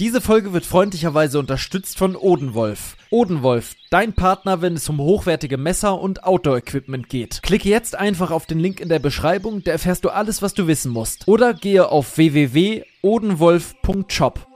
[0.00, 2.96] Diese Folge wird freundlicherweise unterstützt von Odenwolf.
[3.10, 7.42] Odenwolf, dein Partner, wenn es um hochwertige Messer und Outdoor-Equipment geht.
[7.42, 10.68] Klicke jetzt einfach auf den Link in der Beschreibung, da erfährst du alles, was du
[10.68, 11.26] wissen musst.
[11.26, 14.46] Oder gehe auf www.odenwolf.shop.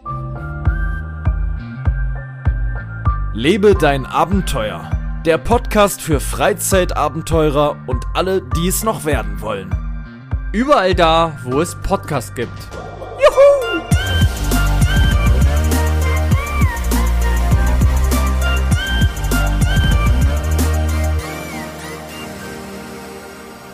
[3.34, 4.92] Lebe dein Abenteuer.
[5.26, 9.74] Der Podcast für Freizeitabenteurer und alle, die es noch werden wollen.
[10.52, 12.52] Überall da, wo es Podcasts gibt.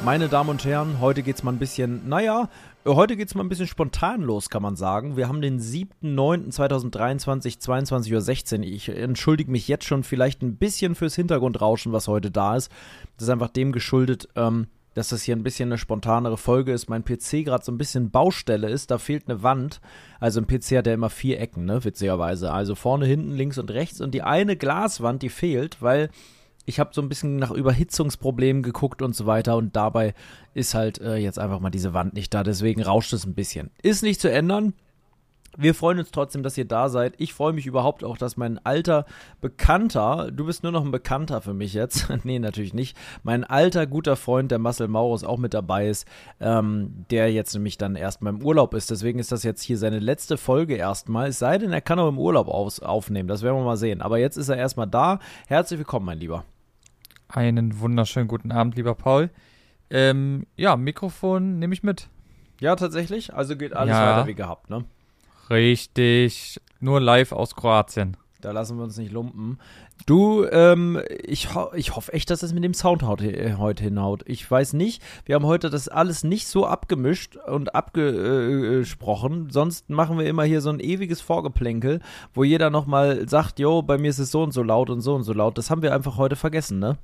[0.08, 2.48] Meine Damen und Herren, heute geht's mal ein bisschen, naja,
[2.86, 5.18] heute geht's mal ein bisschen spontan los, kann man sagen.
[5.18, 8.64] Wir haben den 7.9.2023, 22.16 Uhr.
[8.64, 12.72] Ich entschuldige mich jetzt schon vielleicht ein bisschen fürs Hintergrundrauschen, was heute da ist.
[13.18, 16.88] Das ist einfach dem geschuldet, ähm, dass das hier ein bisschen eine spontanere Folge ist.
[16.88, 19.82] Mein PC gerade so ein bisschen Baustelle ist, da fehlt eine Wand.
[20.20, 22.50] Also ein PC hat ja immer vier Ecken, ne, witzigerweise.
[22.50, 24.00] Also vorne, hinten, links und rechts.
[24.00, 26.08] Und die eine Glaswand, die fehlt, weil
[26.68, 30.12] ich habe so ein bisschen nach Überhitzungsproblemen geguckt und so weiter und dabei
[30.52, 33.70] ist halt äh, jetzt einfach mal diese Wand nicht da, deswegen rauscht es ein bisschen.
[33.82, 34.74] Ist nicht zu ändern.
[35.56, 37.14] Wir freuen uns trotzdem, dass ihr da seid.
[37.16, 39.06] Ich freue mich überhaupt auch, dass mein alter
[39.40, 43.86] Bekannter, du bist nur noch ein Bekannter für mich jetzt, nee, natürlich nicht, mein alter
[43.86, 46.06] guter Freund, der Marcel Maurus, auch mit dabei ist,
[46.38, 48.90] ähm, der jetzt nämlich dann erstmal im Urlaub ist.
[48.90, 51.28] Deswegen ist das jetzt hier seine letzte Folge erstmal.
[51.28, 54.02] Es sei denn, er kann auch im Urlaub aus aufnehmen, das werden wir mal sehen.
[54.02, 55.18] Aber jetzt ist er erstmal da.
[55.46, 56.44] Herzlich willkommen, mein Lieber.
[57.28, 59.28] Einen wunderschönen guten Abend, lieber Paul.
[59.90, 62.08] Ähm, ja, Mikrofon nehme ich mit.
[62.60, 63.34] Ja, tatsächlich.
[63.34, 64.84] Also geht alles ja, weiter wie gehabt, ne?
[65.50, 66.58] Richtig.
[66.80, 68.16] Nur live aus Kroatien.
[68.40, 69.58] Da lassen wir uns nicht lumpen.
[70.06, 74.22] Du, ähm, ich, ho ich hoffe echt, dass es mit dem Sound äh, heute hinhaut.
[74.26, 75.02] Ich weiß nicht.
[75.26, 79.50] Wir haben heute das alles nicht so abgemischt und abgesprochen.
[79.50, 82.00] Sonst machen wir immer hier so ein ewiges Vorgeplänkel,
[82.32, 85.14] wo jeder nochmal sagt, jo, bei mir ist es so und so laut und so
[85.14, 85.58] und so laut.
[85.58, 86.96] Das haben wir einfach heute vergessen, ne?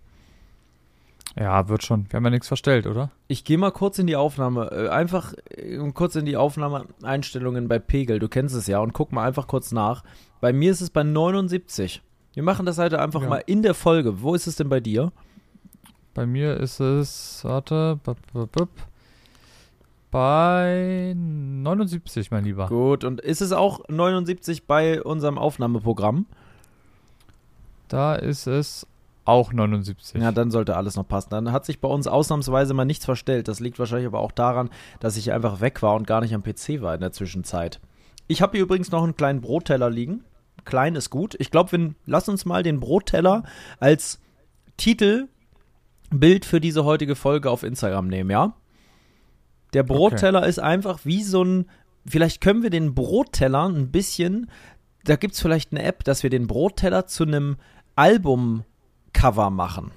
[1.37, 2.07] Ja, wird schon.
[2.11, 3.11] Wir haben ja nichts verstellt, oder?
[3.27, 7.79] Ich gehe mal kurz in die Aufnahme, äh, einfach äh, kurz in die Aufnahmeeinstellungen bei
[7.79, 10.05] Pegel, du kennst es ja, und guck mal einfach kurz nach.
[10.41, 12.03] Bei mir ist es bei 79.
[12.35, 13.29] Wir machen das heute einfach ja.
[13.29, 14.23] mal in der Folge.
[14.23, 15.13] Wo ist es denn bei dir?
[16.15, 18.69] Bei mir ist es, warte, bup, bup, bup,
[20.13, 22.69] bei 79, mein Lieber.
[22.69, 26.27] Gut, und ist es auch 79 bei unserem Aufnahmeprogramm?
[27.89, 28.87] Da ist es
[29.25, 30.21] auch 79.
[30.21, 31.31] Ja, dann sollte alles noch passen.
[31.31, 33.49] Dann hat sich bei uns ausnahmsweise mal nichts verstellt.
[33.49, 34.71] Das liegt wahrscheinlich aber auch daran,
[35.01, 37.81] dass ich einfach weg war und gar nicht am PC war in der Zwischenzeit.
[38.27, 40.25] Ich habe hier übrigens noch einen kleinen Brotteller liegen.
[40.65, 41.35] Klein ist gut.
[41.39, 43.45] Ich glaube, lass uns mal den Brotteller
[43.81, 44.21] als
[44.77, 48.55] Titelbild für diese heutige Folge auf Instagram nehmen, ja?
[49.73, 50.49] Der Brotteller okay.
[50.49, 51.67] ist einfach wie so ein.
[52.07, 54.51] Vielleicht können wir den Brotteller ein bisschen.
[55.05, 57.57] Da gibt es vielleicht eine App, dass wir den Brotteller zu einem
[57.97, 58.65] Album
[59.15, 59.93] Cover machen.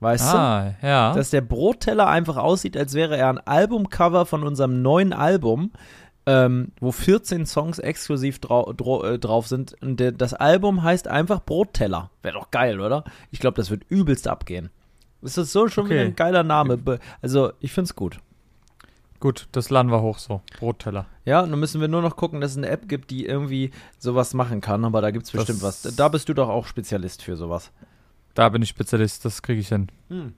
[0.00, 0.86] Weißt ah, du?
[0.86, 1.14] ja.
[1.14, 5.70] Dass der Brotteller einfach aussieht, als wäre er ein Albumcover von unserem neuen Album,
[6.26, 8.72] ähm, wo 14 Songs exklusiv drau
[9.04, 9.74] äh, drauf sind.
[9.80, 12.10] Und der, das Album heißt einfach Brotteller.
[12.22, 13.04] Wäre doch geil, oder?
[13.30, 14.70] Ich glaube, das wird übelst abgehen.
[15.22, 15.94] Ist das so schon okay.
[15.94, 16.78] wieder ein geiler Name?
[17.22, 18.18] Also, ich finde es gut.
[19.18, 20.42] Gut, das laden wir hoch so.
[20.58, 21.06] Brotteller.
[21.24, 24.34] Ja, nun müssen wir nur noch gucken, dass es eine App gibt, die irgendwie sowas
[24.34, 24.84] machen kann.
[24.84, 25.96] Aber da gibt es bestimmt das was.
[25.96, 27.72] Da bist du doch auch Spezialist für sowas.
[28.36, 29.88] Da bin ich Spezialist, das kriege ich hin.
[30.08, 30.34] Hm.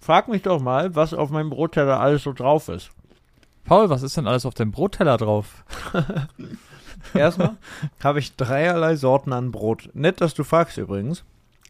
[0.00, 2.90] Frag mich doch mal, was auf meinem Brotteller alles so drauf ist.
[3.64, 5.64] Paul, was ist denn alles auf dem Brotteller drauf?
[7.14, 7.56] Erstmal
[8.02, 9.88] habe ich dreierlei Sorten an Brot.
[9.94, 11.22] Nett, dass du fragst übrigens.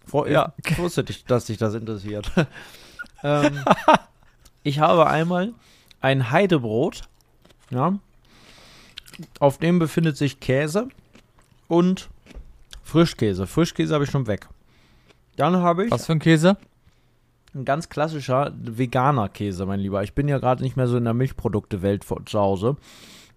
[0.07, 0.55] Vor, ja.
[0.65, 2.33] Ich wusste, nicht, dass dich das interessiert.
[3.23, 3.63] ähm,
[4.63, 5.53] ich habe einmal
[6.01, 7.03] ein Heidebrot.
[7.69, 7.99] Ja.
[9.39, 10.89] Auf dem befindet sich Käse
[11.67, 12.09] und
[12.85, 13.47] Frischkäse.
[13.47, 14.49] Frischkäse habe ich schon weg.
[15.39, 15.91] Dann habe ich.
[15.93, 16.57] Was für ein Käse?
[17.55, 20.03] Ein ganz klassischer veganer Käse, mein Lieber.
[20.03, 22.77] Ich bin ja gerade nicht mehr so in der Milchprodukte-Welt zu Hause.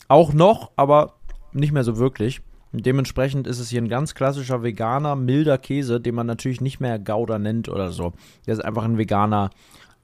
[0.08, 1.14] Auch noch, aber
[1.54, 2.42] nicht mehr so wirklich.
[2.74, 6.98] dementsprechend ist es hier ein ganz klassischer veganer, milder Käse, den man natürlich nicht mehr
[6.98, 8.14] Gouda nennt oder so.
[8.48, 9.52] Der ist einfach ein veganer,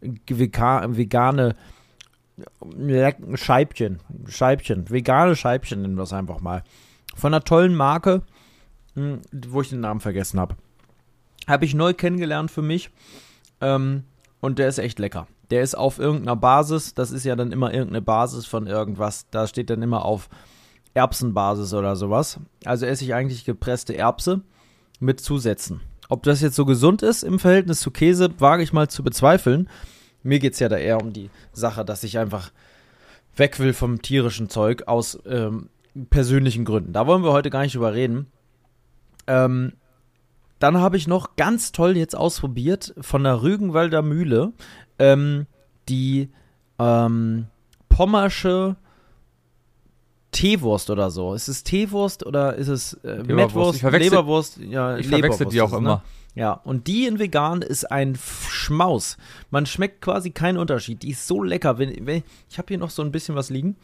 [0.02, 1.56] vegane
[3.34, 4.00] Scheibchen.
[4.28, 4.90] Scheibchen.
[4.90, 6.64] Vegane Scheibchen nennen wir es einfach mal.
[7.16, 8.22] Von einer tollen Marke,
[8.94, 10.56] hm, wo ich den Namen vergessen habe.
[11.48, 12.90] Habe ich neu kennengelernt für mich.
[13.62, 14.04] Ähm,
[14.40, 15.28] und der ist echt lecker.
[15.50, 16.94] Der ist auf irgendeiner Basis.
[16.94, 19.28] Das ist ja dann immer irgendeine Basis von irgendwas.
[19.32, 20.30] Da steht dann immer auf
[20.94, 22.40] Erbsenbasis oder sowas.
[22.66, 24.42] Also esse ich eigentlich gepresste Erbse
[25.00, 25.82] mit Zusätzen.
[26.10, 29.70] Ob das jetzt so gesund ist im Verhältnis zu Käse, wage ich mal zu bezweifeln.
[30.24, 32.52] Mir geht es ja da eher um die Sache, dass ich einfach
[33.36, 35.70] weg will vom tierischen Zeug aus ähm,
[36.10, 36.94] persönlichen Gründen.
[36.94, 38.28] Da wollen wir heute gar nicht drüber reden.
[39.28, 39.74] Ähm,
[40.60, 44.54] dann habe ich noch ganz toll jetzt ausprobiert von der Rügenwalder Mühle
[45.00, 45.46] ähm,
[45.90, 46.30] die
[46.80, 47.48] ähm,
[47.90, 48.76] Pommersche
[50.32, 51.34] Teewurst oder so.
[51.34, 54.58] Ist es Teewurst oder ist es äh, Mettwurst, Leberwurst?
[54.58, 55.78] Ja, ich verwechsel die auch ne?
[55.78, 56.04] immer.
[56.36, 59.18] Ja, und die in vegan ist ein Schmaus.
[59.50, 61.02] Man schmeckt quasi keinen Unterschied.
[61.02, 61.80] Die ist so lecker.
[61.80, 63.76] Wenn, wenn, ich habe hier noch so ein bisschen was liegen.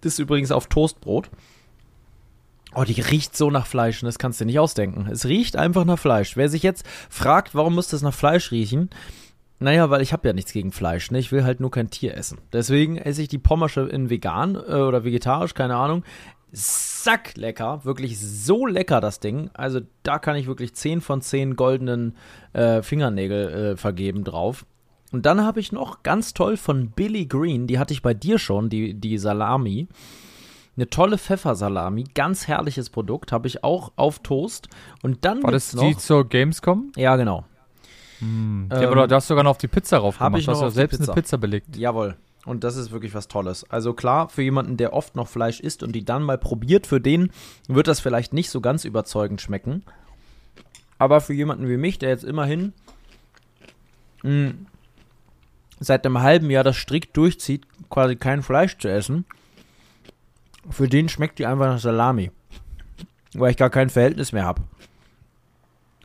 [0.00, 1.30] Das ist übrigens auf Toastbrot.
[2.78, 5.08] Oh, die riecht so nach Fleisch das kannst du dir nicht ausdenken.
[5.10, 6.36] Es riecht einfach nach Fleisch.
[6.36, 8.90] Wer sich jetzt fragt, warum muss das nach Fleisch riechen?
[9.58, 11.18] Naja, weil ich habe ja nichts gegen Fleisch, ne?
[11.18, 12.36] Ich will halt nur kein Tier essen.
[12.52, 16.04] Deswegen esse ich die Pommersche in vegan äh, oder vegetarisch, keine Ahnung.
[16.52, 19.48] Sack lecker, wirklich so lecker das Ding.
[19.54, 22.14] Also da kann ich wirklich 10 von 10 goldenen
[22.52, 24.66] äh, Fingernägel äh, vergeben drauf.
[25.12, 28.38] Und dann habe ich noch ganz toll von Billy Green, die hatte ich bei dir
[28.38, 29.88] schon, die, die Salami.
[30.76, 34.68] Eine tolle Pfeffersalami, ganz herrliches Produkt, habe ich auch auf Toast.
[35.02, 36.92] Und dann War das noch, die zur Gamescom?
[36.96, 37.44] Ja, genau.
[38.20, 38.24] Mm.
[38.24, 40.38] Ähm, ja, aber du hast sogar noch auf die Pizza rauf gemacht.
[40.38, 41.12] Ich noch du hast ja selbst Pizza.
[41.12, 41.76] eine Pizza belegt.
[41.76, 42.16] Jawohl.
[42.44, 43.68] Und das ist wirklich was Tolles.
[43.70, 47.00] Also klar, für jemanden, der oft noch Fleisch isst und die dann mal probiert, für
[47.00, 47.30] den
[47.68, 49.82] wird das vielleicht nicht so ganz überzeugend schmecken.
[50.98, 52.72] Aber für jemanden wie mich, der jetzt immerhin
[54.22, 54.66] mh, hm,
[55.80, 59.24] seit einem halben Jahr das strikt durchzieht, quasi kein Fleisch zu essen,
[60.70, 62.30] für den schmeckt die einfach nach Salami.
[63.34, 64.62] Weil ich gar kein Verhältnis mehr habe.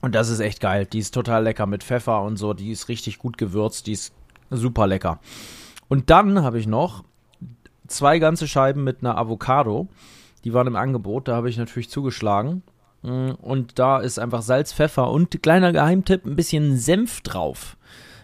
[0.01, 0.85] Und das ist echt geil.
[0.85, 2.53] Die ist total lecker mit Pfeffer und so.
[2.53, 3.87] Die ist richtig gut gewürzt.
[3.87, 4.13] Die ist
[4.49, 5.19] super lecker.
[5.87, 7.03] Und dann habe ich noch
[7.87, 9.87] zwei ganze Scheiben mit einer Avocado.
[10.43, 11.27] Die waren im Angebot.
[11.27, 12.63] Da habe ich natürlich zugeschlagen.
[13.03, 17.77] Mm, und da ist einfach Salz, Pfeffer und kleiner Geheimtipp, ein bisschen Senf drauf.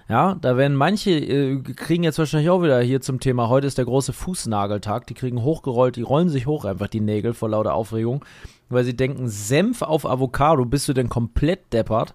[0.10, 3.78] Ja, da werden manche, äh, kriegen jetzt wahrscheinlich auch wieder hier zum Thema, heute ist
[3.78, 7.74] der große Fußnageltag, die kriegen hochgerollt, die rollen sich hoch einfach die Nägel vor lauter
[7.74, 8.24] Aufregung
[8.70, 12.14] weil sie denken, Senf auf Avocado, bist du denn komplett deppert?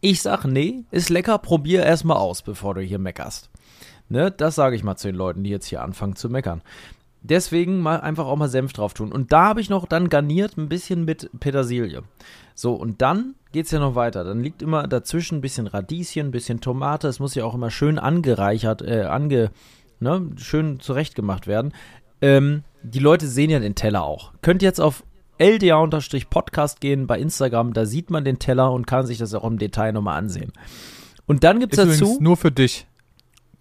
[0.00, 3.50] Ich sag, nee, ist lecker, probier erstmal aus, bevor du hier meckerst.
[4.08, 6.60] Ne, das sage ich mal zu den Leuten, die jetzt hier anfangen zu meckern.
[7.22, 9.12] Deswegen mal einfach auch mal Senf drauf tun.
[9.12, 12.02] Und da habe ich noch dann garniert ein bisschen mit Petersilie.
[12.54, 14.24] So, und dann geht es ja noch weiter.
[14.24, 17.08] Dann liegt immer dazwischen ein bisschen Radieschen, ein bisschen Tomate.
[17.08, 19.50] Es muss ja auch immer schön angereichert, äh, ange,
[20.00, 21.72] ne, schön zurechtgemacht werden.
[22.20, 24.32] Ähm, die Leute sehen ja den Teller auch.
[24.42, 25.04] Könnt jetzt auf
[25.38, 29.58] LDA-Podcast gehen bei Instagram, da sieht man den Teller und kann sich das auch im
[29.58, 30.52] Detail nochmal ansehen.
[31.26, 32.18] Und dann gibt es dazu.
[32.20, 32.86] nur für dich.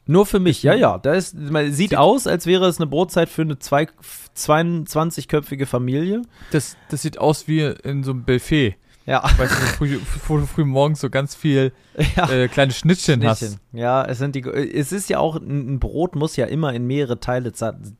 [0.08, 0.98] Nur für mich, ja, ja.
[0.98, 6.24] Da ist, man sieht, sieht aus, als wäre es eine Brotzeit für eine 22-köpfige Familie.
[6.52, 8.76] Das, das sieht aus wie in so einem Buffet.
[9.06, 9.24] Ja.
[9.24, 11.74] Weißt du, früh, früh, früh morgens so ganz viel
[12.16, 12.30] ja.
[12.30, 13.60] äh, kleine Schnittchen, Schnittchen, hast.
[13.74, 14.42] Ja, es sind die.
[14.42, 17.52] Es ist ja auch, ein Brot muss ja immer in mehrere Teile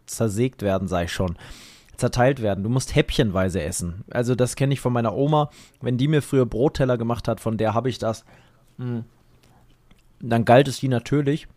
[0.06, 1.38] zersägt werden, sag ich schon
[1.98, 2.64] zerteilt werden.
[2.64, 4.04] Du musst häppchenweise essen.
[4.10, 5.50] Also das kenne ich von meiner Oma.
[5.82, 8.26] Wenn die mir früher Brotteller gemacht hat, von der habe ich das.
[8.78, 9.04] Hm,
[10.20, 11.48] dann galt es die natürlich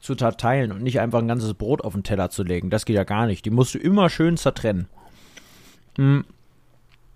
[0.00, 2.70] zu zerteilen und nicht einfach ein ganzes Brot auf den Teller zu legen.
[2.70, 3.44] Das geht ja gar nicht.
[3.44, 4.88] Die musst du immer schön zertrennen.
[5.96, 6.24] Hm,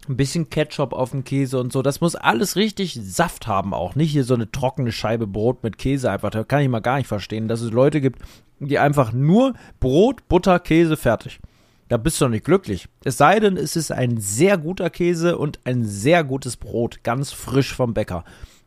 [0.09, 1.81] ein bisschen Ketchup auf dem Käse und so.
[1.81, 3.95] Das muss alles richtig Saft haben auch.
[3.95, 6.31] Nicht hier so eine trockene Scheibe Brot mit Käse einfach.
[6.31, 8.21] Da kann ich mal gar nicht verstehen, dass es Leute gibt,
[8.59, 11.41] die einfach nur Brot, Butter, Käse fertig
[11.89, 12.89] da bist du noch nicht glücklich.
[13.05, 17.31] Es sei denn, es ist ein sehr guter Käse und ein sehr gutes Brot, ganz
[17.31, 18.25] frisch vom Bäcker.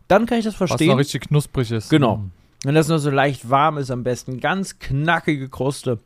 [0.08, 0.88] Dann kann ich das verstehen.
[0.88, 1.90] Was noch richtig knusprig ist.
[1.90, 2.24] Genau.
[2.68, 6.00] Wenn das nur so leicht warm ist, am besten ganz knackige Kruste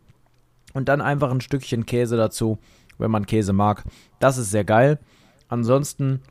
[0.75, 2.59] und dann einfach ein Stückchen Käse dazu,
[2.99, 3.83] wenn man Käse mag.
[4.19, 4.99] Das ist sehr geil.
[5.47, 6.21] Ansonsten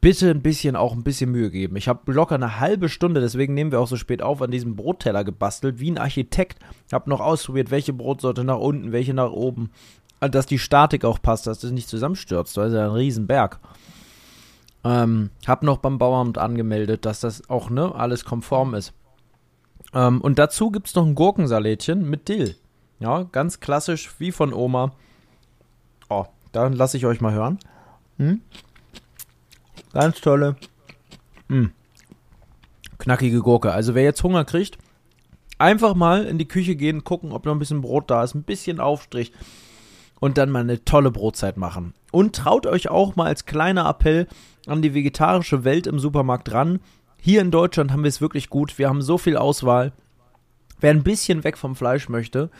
[0.00, 1.76] bitte ein bisschen auch ein bisschen Mühe geben.
[1.76, 4.74] Ich habe locker eine halbe Stunde, deswegen nehmen wir auch so spät auf, an diesem
[4.74, 6.58] Brotteller gebastelt, wie ein Architekt.
[6.92, 9.70] Habe noch ausprobiert, welche Brotsorte nach unten, welche nach oben.
[10.18, 12.56] Dass die Statik auch passt, dass das nicht zusammenstürzt.
[12.56, 13.60] Das ist ja ein Riesenberg.
[14.82, 18.94] Ähm, hab noch beim Bauamt angemeldet, dass das auch ne, alles konform ist.
[19.94, 22.56] Ähm, und dazu gibt es noch ein Gurkensalätchen mit Dill.
[23.00, 24.92] Ja, ganz klassisch, wie von Oma.
[26.08, 27.58] Oh, dann lasse ich euch mal hören.
[28.18, 28.40] Hm?
[29.92, 30.56] Ganz tolle.
[31.48, 31.72] Hm.
[32.98, 33.72] Knackige Gurke.
[33.72, 34.78] Also wer jetzt Hunger kriegt,
[35.58, 38.42] einfach mal in die Küche gehen, gucken, ob noch ein bisschen Brot da ist, ein
[38.42, 39.32] bisschen Aufstrich
[40.20, 41.94] und dann mal eine tolle Brotzeit machen.
[42.10, 44.26] Und traut euch auch mal als kleiner Appell
[44.66, 46.80] an die vegetarische Welt im Supermarkt ran.
[47.20, 48.78] Hier in Deutschland haben wir es wirklich gut.
[48.78, 49.92] Wir haben so viel Auswahl.
[50.80, 52.50] Wer ein bisschen weg vom Fleisch möchte,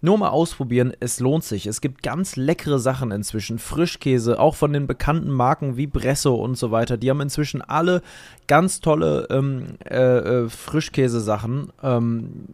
[0.00, 1.66] nur mal ausprobieren, es lohnt sich.
[1.66, 3.58] Es gibt ganz leckere Sachen inzwischen.
[3.58, 6.96] Frischkäse, auch von den bekannten Marken wie Bresso und so weiter.
[6.98, 8.02] Die haben inzwischen alle
[8.46, 9.96] ganz tolle ähm, äh,
[10.44, 11.72] äh, Frischkäse-Sachen.
[11.82, 12.44] Ähm,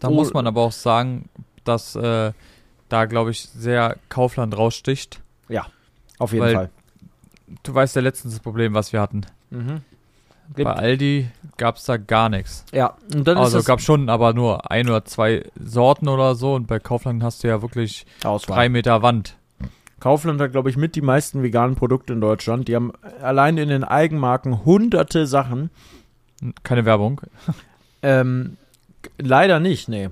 [0.00, 1.28] da muss man aber auch sagen,
[1.64, 2.32] dass äh,
[2.88, 5.20] da, glaube ich, sehr Kaufland raussticht.
[5.48, 5.66] Ja,
[6.18, 6.70] auf jeden Weil- Fall.
[7.62, 9.26] Du weißt ja letztens das Problem, was wir hatten.
[9.50, 9.82] Mhm.
[10.56, 12.64] Bei Aldi gab es da gar nichts.
[12.72, 16.54] Ja, und dann Also gab schon, aber nur ein oder zwei Sorten oder so.
[16.54, 18.56] Und bei Kaufland hast du ja wirklich Auswahl.
[18.56, 19.36] drei Meter Wand.
[20.00, 22.68] Kaufland hat, glaube ich, mit die meisten veganen Produkte in Deutschland.
[22.68, 25.70] Die haben allein in den Eigenmarken hunderte Sachen.
[26.62, 27.20] Keine Werbung.
[28.06, 28.58] Ähm,
[29.16, 30.10] leider nicht, nee.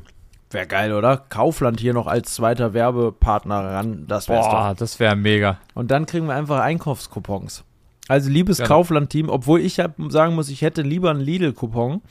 [0.51, 1.19] Wäre geil, oder?
[1.29, 4.07] Kaufland hier noch als zweiter Werbepartner ran.
[4.09, 4.35] Das doch.
[4.51, 5.59] Boah, das wäre mega.
[5.75, 7.65] Und dann kriegen wir einfach Einkaufskupons.
[8.09, 8.69] Also liebes Gerne.
[8.69, 12.03] Kaufland-Team, obwohl ich hab, sagen muss, ich hätte lieber einen Lidl-Coupon,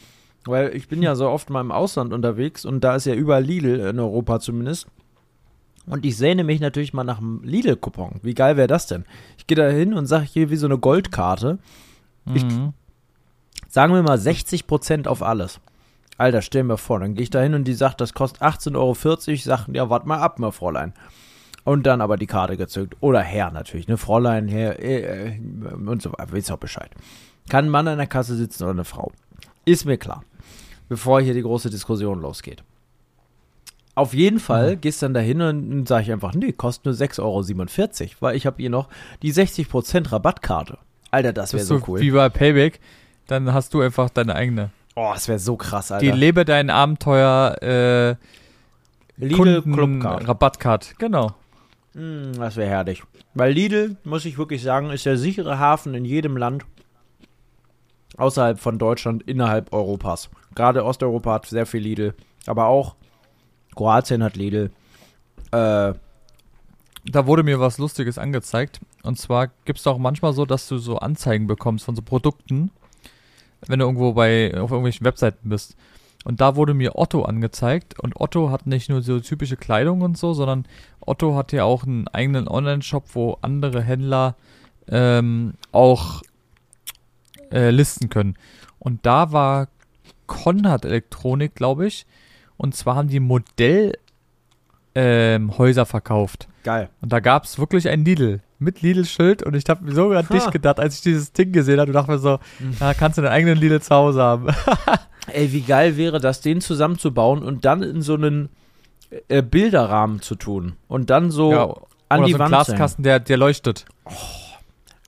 [0.46, 3.44] weil ich bin ja so oft mal im Ausland unterwegs und da ist ja überall
[3.44, 4.88] Lidl, in Europa zumindest.
[5.88, 8.20] Und ich sehne mich natürlich mal nach einem Lidl-Coupon.
[8.24, 9.06] Wie geil wäre das denn?
[9.38, 11.60] Ich gehe da hin und sage hier wie so eine Goldkarte,
[12.34, 12.74] Ich- Mhm.
[13.68, 15.60] sagen wir mal 60% auf alles.
[16.18, 18.76] Alter, stell mir vor, dann gehe ich da hin und die sagt, das kostet 18,40
[19.28, 19.34] Euro.
[19.34, 20.94] Ich sage, ja, warte mal ab, mal Fräulein.
[21.64, 22.96] Und dann aber die Karte gezückt.
[23.02, 23.98] Oder Herr natürlich, ne?
[23.98, 25.40] Fräulein, Herr, äh, äh,
[25.74, 26.32] und so weiter.
[26.32, 26.90] Wisst auch Bescheid.
[27.50, 29.12] Kann ein Mann an der Kasse sitzen oder eine Frau?
[29.66, 30.24] Ist mir klar.
[30.90, 32.64] Bevor hier die große Diskussion losgeht.
[33.94, 38.12] Auf jeden Fall gehst dann dahin und sage ich einfach, nee, kostet nur 6,47 Euro,
[38.22, 38.88] weil ich habe hier noch
[39.22, 40.78] die 60% Rabattkarte.
[41.12, 42.00] Alter, das wäre so cool.
[42.00, 42.80] wie bei Payback.
[43.28, 44.72] Dann hast du einfach deine eigene.
[44.96, 46.06] Oh, das wäre so krass, Alter.
[46.06, 48.16] Die Lebe dein Abenteuer äh,
[49.18, 50.28] Lidl Kunden Clubcard.
[50.28, 50.96] Rabattcard.
[50.98, 51.36] Genau.
[51.94, 53.04] Mm, das wäre herrlich.
[53.34, 56.66] Weil Lidl, muss ich wirklich sagen, ist der sichere Hafen in jedem Land
[58.18, 60.30] außerhalb von Deutschland, innerhalb Europas.
[60.56, 62.14] Gerade Osteuropa hat sehr viel Lidl,
[62.46, 62.96] aber auch
[63.76, 64.70] Kroatien hat Lidl.
[65.52, 65.94] Äh,
[67.06, 68.80] Da wurde mir was Lustiges angezeigt.
[69.02, 72.70] Und zwar gibt es auch manchmal so, dass du so Anzeigen bekommst von so Produkten,
[73.66, 75.76] wenn du irgendwo bei auf irgendwelchen Webseiten bist.
[76.24, 78.00] Und da wurde mir Otto angezeigt.
[78.00, 80.66] Und Otto hat nicht nur so typische Kleidung und so, sondern
[81.00, 84.36] Otto hat ja auch einen eigenen Online-Shop, wo andere Händler
[84.88, 86.22] ähm, auch
[87.52, 88.36] äh, listen können.
[88.78, 89.68] Und da war
[90.28, 92.06] Konrad Elektronik, glaube ich.
[92.58, 93.96] Und zwar haben die Modellhäuser
[94.96, 96.48] ähm, verkauft.
[96.64, 96.90] Geil.
[97.02, 100.28] Und da gab es wirklich ein Lidl mit Lidl-Schild und ich habe mir sogar an
[100.32, 102.76] dich gedacht, als ich dieses Ding gesehen habe und dachte mir so, Mhm.
[102.80, 104.48] na, kannst du deinen eigenen Lidl zu Hause haben.
[105.34, 108.50] Ey, wie geil wäre das, den zusammenzubauen und dann in so einen
[109.30, 110.74] äh, Bilderrahmen zu tun.
[110.88, 111.74] Und dann so ja,
[112.10, 112.50] an die so Wand.
[112.50, 113.86] Glaskasten, der, der leuchtet.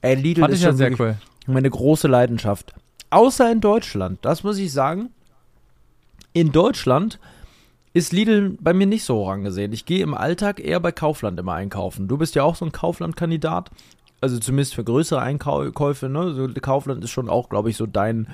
[0.02, 1.16] Ey, Lidl Fand ist ich ja sehr cool.
[1.48, 2.74] meine große Leidenschaft.
[3.12, 5.10] Außer in Deutschland, das muss ich sagen.
[6.34, 7.20] In Deutschland
[7.94, 9.72] ist Lidl bei mir nicht so hoch angesehen.
[9.72, 12.08] Ich gehe im Alltag eher bei Kaufland immer einkaufen.
[12.08, 13.70] Du bist ja auch so ein Kaufland-Kandidat.
[14.22, 16.34] Also zumindest für größere Einkäufe, ne?
[16.34, 18.28] So, Kaufland ist schon auch, glaube ich, so dein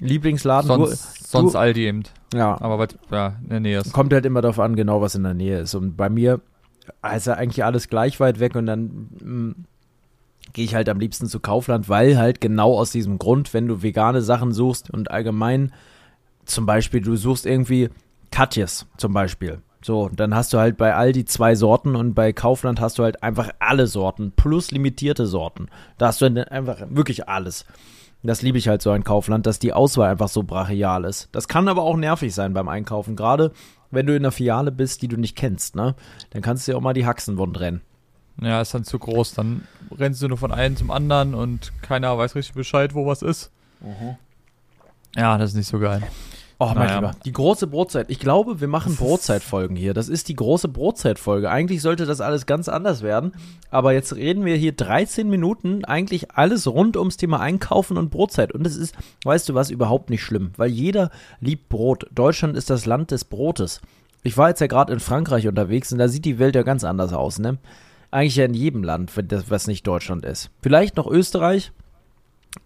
[0.00, 0.66] Lieblingsladen.
[0.66, 2.02] Sonst, sonst du- Aldi eben.
[2.30, 3.92] du, ja, Aber was, ja, in der Nähe ist.
[3.92, 5.74] kommt halt immer darauf an, genau was in der Nähe ist.
[5.74, 6.40] Und bei mir
[7.14, 8.82] ist ja eigentlich alles gleich weit weg und dann
[9.22, 9.50] mm,
[10.54, 13.82] gehe ich halt am liebsten zu Kaufland, weil halt genau aus diesem Grund, wenn du
[13.82, 15.72] vegane Sachen suchst und allgemein
[16.46, 17.90] zum Beispiel, du suchst irgendwie
[18.30, 19.62] Katjes zum Beispiel.
[19.82, 23.22] So, dann hast du halt bei Aldi zwei Sorten und bei Kaufland hast du halt
[23.22, 25.68] einfach alle Sorten plus limitierte Sorten.
[25.96, 27.64] Da hast du dann einfach wirklich alles.
[28.22, 31.30] Das liebe ich halt so ein Kaufland, dass die Auswahl einfach so brachial ist.
[31.32, 33.52] Das kann aber auch nervig sein beim Einkaufen, gerade
[33.90, 35.94] wenn du in einer Filiale bist, die du nicht kennst, ne?
[36.30, 37.80] Dann kannst du ja auch mal die Haxen wund rennen.
[38.40, 39.34] Ja, ist dann zu groß.
[39.34, 43.22] Dann rennst du nur von einem zum anderen und keiner weiß richtig Bescheid, wo was
[43.22, 43.50] ist.
[45.16, 46.02] Ja, das ist nicht so geil.
[46.62, 46.96] Oh, mein Naja.
[46.96, 47.10] Lieber.
[47.24, 48.10] Die große Brotzeit.
[48.10, 49.94] Ich glaube, wir machen Brotzeitfolgen hier.
[49.94, 51.50] Das ist die große Brotzeitfolge.
[51.50, 53.32] Eigentlich sollte das alles ganz anders werden.
[53.70, 58.52] Aber jetzt reden wir hier 13 Minuten eigentlich alles rund ums Thema Einkaufen und Brotzeit.
[58.52, 60.52] Und es ist, weißt du was, überhaupt nicht schlimm.
[60.58, 62.06] Weil jeder liebt Brot.
[62.12, 63.80] Deutschland ist das Land des Brotes.
[64.22, 66.84] Ich war jetzt ja gerade in Frankreich unterwegs und da sieht die Welt ja ganz
[66.84, 67.56] anders aus, ne?
[68.10, 70.50] Eigentlich ja in jedem Land, wenn das, was nicht Deutschland ist.
[70.60, 71.72] Vielleicht noch Österreich,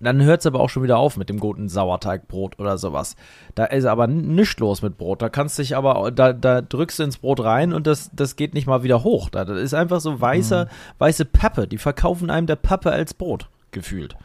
[0.00, 3.17] dann hört es aber auch schon wieder auf mit dem guten Sauerteigbrot oder sowas.
[3.55, 5.21] Da ist aber nichts los mit Brot.
[5.21, 8.37] Da kannst du dich aber, da, da drückst du ins Brot rein und das, das
[8.37, 9.29] geht nicht mal wieder hoch.
[9.29, 11.69] Da, das ist einfach so weißer, weiße Pappe.
[11.69, 14.17] Die verkaufen einem der Pappe als Brot, gefühlt.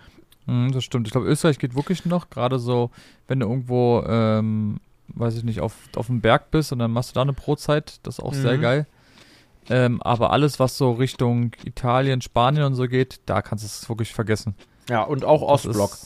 [0.47, 1.07] Hm, das stimmt.
[1.07, 2.89] Ich glaube, Österreich geht wirklich noch, gerade so,
[3.27, 7.11] wenn du irgendwo, ähm, weiß ich nicht, auf, auf dem Berg bist und dann machst
[7.11, 8.61] du da eine Brotzeit, das ist auch sehr Mhm.
[8.61, 8.87] geil.
[9.69, 13.87] Ähm, aber alles, was so Richtung Italien, Spanien und so geht, da kannst du es
[13.89, 14.55] wirklich vergessen.
[14.89, 15.97] Ja, und auch Ostblock.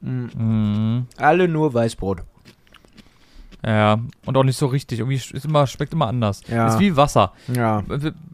[0.00, 0.30] Mhm.
[0.36, 1.06] Mhm.
[1.16, 2.22] Alle nur Weißbrot.
[3.66, 5.00] Ja, und auch nicht so richtig.
[5.00, 6.42] Irgendwie ist immer, schmeckt immer anders.
[6.46, 6.68] Ja.
[6.68, 7.32] Ist wie Wasser.
[7.48, 7.82] Ja.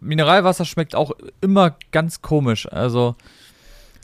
[0.01, 2.71] Mineralwasser schmeckt auch immer ganz komisch.
[2.71, 3.17] Also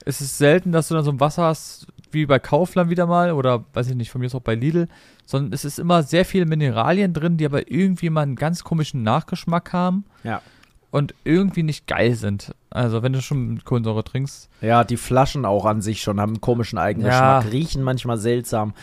[0.05, 3.33] es ist selten, dass du dann so ein Wasser hast, wie bei Kaufland wieder mal
[3.33, 4.89] oder weiß ich nicht, von mir ist auch bei Lidl,
[5.27, 9.03] sondern es ist immer sehr viele Mineralien drin, die aber irgendwie mal einen ganz komischen
[9.03, 10.05] Nachgeschmack haben.
[10.25, 10.41] Ja.
[10.91, 12.53] Und irgendwie nicht geil sind.
[12.69, 14.49] Also, wenn du schon Kohlensäure trinkst.
[14.61, 17.51] Ja, die Flaschen auch an sich schon haben einen komischen Eigengeschmack, ja.
[17.51, 18.75] riechen manchmal seltsam.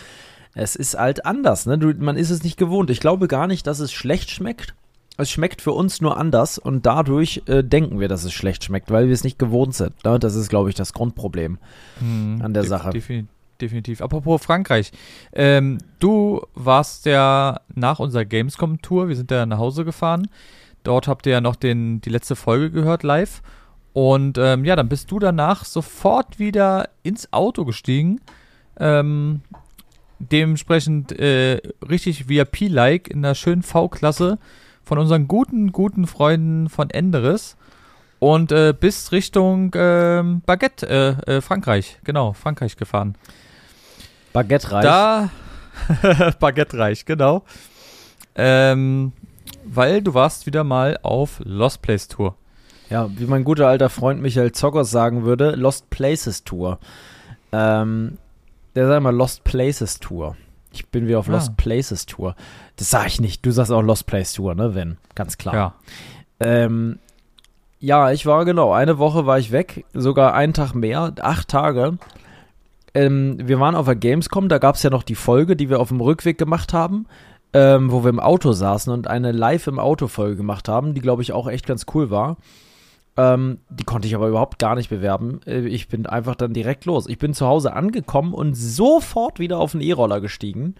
[0.53, 1.77] Es ist halt anders, ne?
[1.77, 2.89] Du, man ist es nicht gewohnt.
[2.89, 4.73] Ich glaube gar nicht, dass es schlecht schmeckt.
[5.17, 8.91] Es schmeckt für uns nur anders und dadurch äh, denken wir, dass es schlecht schmeckt,
[8.91, 10.03] weil wir es nicht gewohnt sind.
[10.05, 10.19] Ne?
[10.19, 11.57] Das ist, glaube ich, das Grundproblem
[11.99, 12.91] hm, an der Sache.
[12.91, 14.01] Definitiv definitiv.
[14.01, 14.91] Apropos Frankreich.
[15.33, 20.27] Ähm, du warst ja nach unserer Gamescom-Tour, wir sind ja nach Hause gefahren.
[20.83, 23.41] Dort habt ihr ja noch den, die letzte Folge gehört live.
[23.93, 28.21] Und ähm, ja, dann bist du danach sofort wieder ins Auto gestiegen.
[28.79, 29.41] Ähm,
[30.19, 34.37] dementsprechend äh, richtig VIP-like in der schönen V-Klasse
[34.83, 37.57] von unseren guten, guten Freunden von Enderes
[38.19, 40.87] und äh, bis Richtung äh, Baguette,
[41.27, 43.15] äh, äh, Frankreich, genau, Frankreich gefahren.
[44.33, 44.83] Baguette-reich.
[44.83, 45.29] Da,
[46.39, 47.43] Baguette-reich, genau.
[48.35, 49.13] Ähm,
[49.69, 52.35] weil du warst wieder mal auf Lost Place Tour.
[52.89, 56.79] Ja, wie mein guter alter Freund Michael Zockers sagen würde, Lost Places Tour.
[57.51, 58.17] Ähm,
[58.75, 60.37] der sagt immer Lost Places Tour.
[60.71, 61.33] Ich bin wieder auf ah.
[61.33, 62.35] Lost Places Tour.
[62.75, 63.45] Das sage ich nicht.
[63.45, 64.97] Du sagst auch Lost Place Tour, ne, wenn?
[65.15, 65.53] Ganz klar.
[65.53, 65.73] Ja.
[66.39, 66.99] Ähm,
[67.79, 71.97] ja, ich war genau, eine Woche war ich weg, sogar einen Tag mehr, acht Tage.
[72.93, 75.79] Ähm, wir waren auf der Gamescom, da gab es ja noch die Folge, die wir
[75.79, 77.05] auf dem Rückweg gemacht haben,
[77.57, 81.23] ähm, wo wir im Auto saßen und eine Live im Auto-Folge gemacht haben, die glaube
[81.23, 82.37] ich auch echt ganz cool war.
[83.17, 85.39] Ähm, die konnte ich aber überhaupt gar nicht bewerben.
[85.47, 87.07] Äh, ich bin einfach dann direkt los.
[87.07, 90.75] Ich bin zu Hause angekommen und sofort wieder auf den E-Roller gestiegen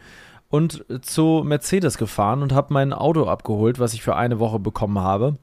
[0.50, 5.00] und zu Mercedes gefahren und habe mein Auto abgeholt, was ich für eine Woche bekommen
[5.00, 5.38] habe.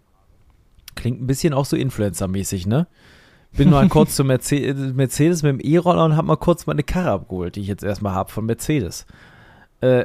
[0.95, 2.87] Klingt ein bisschen auch so Influencer-mäßig, ne?
[3.57, 7.11] Bin mal kurz zu Mercedes, Mercedes mit dem E-Roller und habe mal kurz meine Karre
[7.11, 9.05] abgeholt, die ich jetzt erstmal habe von Mercedes.
[9.81, 10.05] Äh,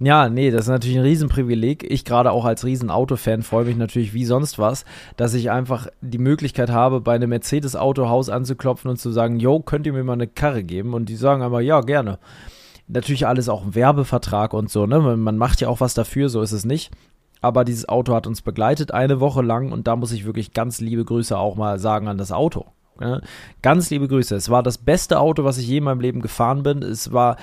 [0.00, 1.88] ja, nee, das ist natürlich ein Riesenprivileg.
[1.88, 4.84] Ich gerade auch als Riesenautofan freue mich natürlich wie sonst was,
[5.16, 9.86] dass ich einfach die Möglichkeit habe, bei einem Mercedes-Autohaus anzuklopfen und zu sagen, yo, könnt
[9.86, 10.94] ihr mir mal eine Karre geben?
[10.94, 12.18] Und die sagen einfach, ja, gerne.
[12.88, 14.98] Natürlich alles auch ein Werbevertrag und so, ne?
[14.98, 16.90] Man macht ja auch was dafür, so ist es nicht
[17.40, 20.80] aber dieses Auto hat uns begleitet eine Woche lang und da muss ich wirklich ganz
[20.80, 22.66] liebe Grüße auch mal sagen an das Auto.
[23.00, 23.20] Ja,
[23.62, 24.36] ganz liebe Grüße.
[24.36, 26.82] Es war das beste Auto, was ich je in meinem Leben gefahren bin.
[26.82, 27.36] Es war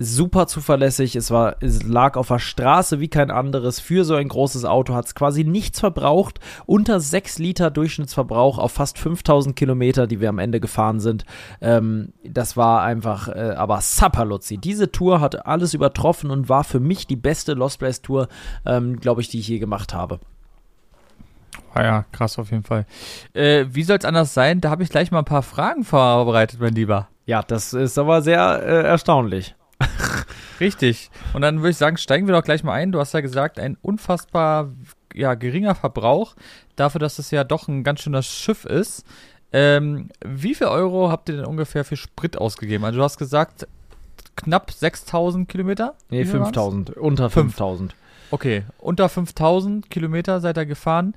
[0.00, 1.14] super zuverlässig.
[1.14, 3.80] Es war, es lag auf der Straße wie kein anderes.
[3.80, 6.40] Für so ein großes Auto hat es quasi nichts verbraucht.
[6.64, 11.26] Unter 6 Liter Durchschnittsverbrauch auf fast 5000 Kilometer, die wir am Ende gefahren sind.
[11.60, 14.56] Ähm, das war einfach, äh, aber Sapperluzzi.
[14.56, 18.28] Diese Tour hat alles übertroffen und war für mich die beste Lost Place Tour,
[18.64, 20.18] ähm, glaube ich, die ich je gemacht habe.
[21.74, 22.86] Ah ja, krass auf jeden Fall.
[23.34, 24.62] Äh, wie soll es anders sein?
[24.62, 27.08] Da habe ich gleich mal ein paar Fragen vorbereitet, mein Lieber.
[27.26, 29.54] Ja, das ist aber sehr äh, erstaunlich.
[30.60, 31.10] Richtig.
[31.32, 32.92] Und dann würde ich sagen, steigen wir doch gleich mal ein.
[32.92, 34.70] Du hast ja gesagt, ein unfassbar
[35.14, 36.34] ja, geringer Verbrauch,
[36.76, 39.04] dafür, dass es ja doch ein ganz schöner Schiff ist.
[39.52, 42.84] Ähm, wie viel Euro habt ihr denn ungefähr für Sprit ausgegeben?
[42.84, 43.66] Also du hast gesagt,
[44.36, 45.94] knapp 6000 Kilometer?
[46.10, 46.90] Nee, 5000.
[46.90, 47.94] Unter 5000.
[48.30, 51.14] Okay, unter 5000 Kilometer seid ihr gefahren.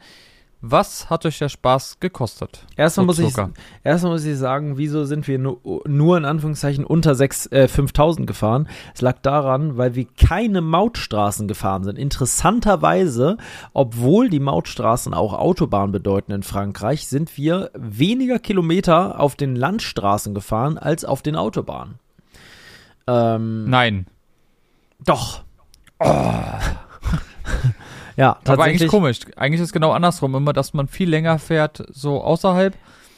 [0.65, 2.65] Was hat euch der Spaß gekostet?
[2.77, 3.35] Erstmal, muss ich,
[3.83, 8.25] erstmal muss ich sagen, wieso sind wir nur, nur in Anführungszeichen unter 6, äh, 5000
[8.25, 8.69] gefahren?
[8.95, 11.99] Es lag daran, weil wir keine Mautstraßen gefahren sind.
[11.99, 13.35] Interessanterweise,
[13.73, 20.33] obwohl die Mautstraßen auch Autobahn bedeuten in Frankreich, sind wir weniger Kilometer auf den Landstraßen
[20.33, 21.95] gefahren als auf den Autobahnen.
[23.05, 24.07] Ähm, Nein.
[25.03, 25.43] Doch.
[25.99, 26.07] Oh.
[28.15, 29.19] Ja, Aber eigentlich komisch.
[29.35, 32.75] Eigentlich ist es genau andersrum, immer, dass man viel länger fährt, so außerhalb.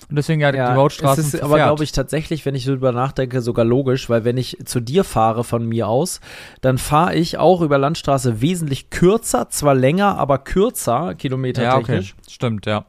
[0.09, 1.23] Und deswegen ja, ja die Mautstraßen.
[1.23, 4.37] Es ist aber, glaube ich, tatsächlich, wenn ich so drüber nachdenke, sogar logisch, weil wenn
[4.37, 6.21] ich zu dir fahre von mir aus,
[6.61, 12.09] dann fahre ich auch über Landstraße wesentlich kürzer, zwar länger, aber kürzer, kilometertechnisch.
[12.09, 12.31] Ja, okay.
[12.31, 12.85] Stimmt, ja.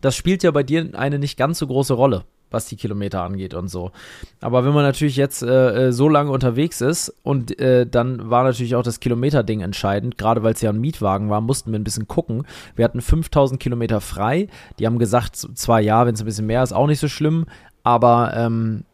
[0.00, 3.54] Das spielt ja bei dir eine nicht ganz so große Rolle was die Kilometer angeht
[3.54, 3.90] und so.
[4.40, 8.44] Aber wenn man natürlich jetzt äh, äh, so lange unterwegs ist und äh, dann war
[8.44, 11.84] natürlich auch das Kilometerding entscheidend, gerade weil es ja ein Mietwagen war, mussten wir ein
[11.84, 12.44] bisschen gucken.
[12.76, 14.48] Wir hatten 5000 Kilometer frei.
[14.78, 17.46] Die haben gesagt, zwar ja, wenn es ein bisschen mehr ist, auch nicht so schlimm,
[17.82, 18.84] aber ähm,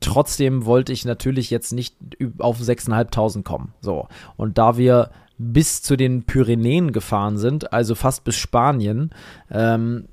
[0.00, 1.96] trotzdem wollte ich natürlich jetzt nicht
[2.38, 3.72] auf 6.500 kommen.
[3.80, 4.08] So.
[4.36, 9.10] Und da wir bis zu den Pyrenäen gefahren sind, also fast bis Spanien,
[9.50, 10.08] ähm,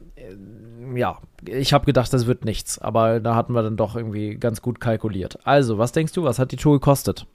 [0.95, 4.61] ja, ich habe gedacht, das wird nichts, aber da hatten wir dann doch irgendwie ganz
[4.61, 5.39] gut kalkuliert.
[5.43, 7.25] Also, was denkst du, was hat die Tour gekostet?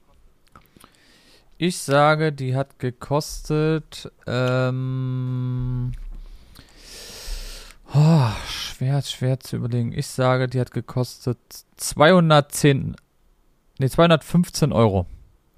[1.58, 5.92] Ich sage, die hat gekostet, ähm,
[7.94, 9.92] oh, schwer, schwer zu überlegen.
[9.92, 11.38] Ich sage, die hat gekostet
[11.76, 12.96] 210
[13.80, 15.06] Nee, 215 Euro.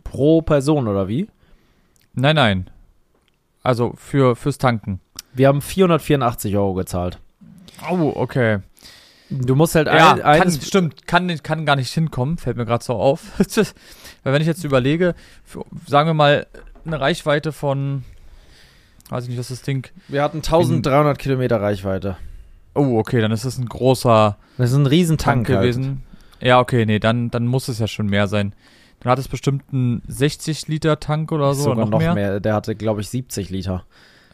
[0.04, 1.26] Pro Person oder wie?
[2.14, 2.70] Nein, nein.
[3.64, 5.00] Also für, fürs Tanken.
[5.32, 7.18] Wir haben 484 Euro gezahlt.
[7.90, 8.58] Oh, okay.
[9.30, 12.84] Du musst halt Ja, ein, kann, stimmt, kann, kann gar nicht hinkommen, fällt mir gerade
[12.84, 13.22] so auf.
[14.24, 15.14] Weil wenn ich jetzt überlege,
[15.44, 16.46] für, sagen wir mal,
[16.84, 18.04] eine Reichweite von,
[19.08, 19.86] weiß ich nicht, was das Ding.
[20.08, 22.16] wir hatten 1300 Kilometer Reichweite.
[22.74, 25.60] Oh, okay, dann ist das ein großer Das ist ein Riesentank Tank halt.
[25.60, 26.02] gewesen.
[26.40, 28.54] Ja, okay, nee, dann, dann muss es ja schon mehr sein.
[29.00, 32.40] Dann hat es bestimmt einen 60 Liter Tank oder so, Sogar oder noch, mehr.
[32.40, 33.84] Der hatte, glaube ich, 70 Liter.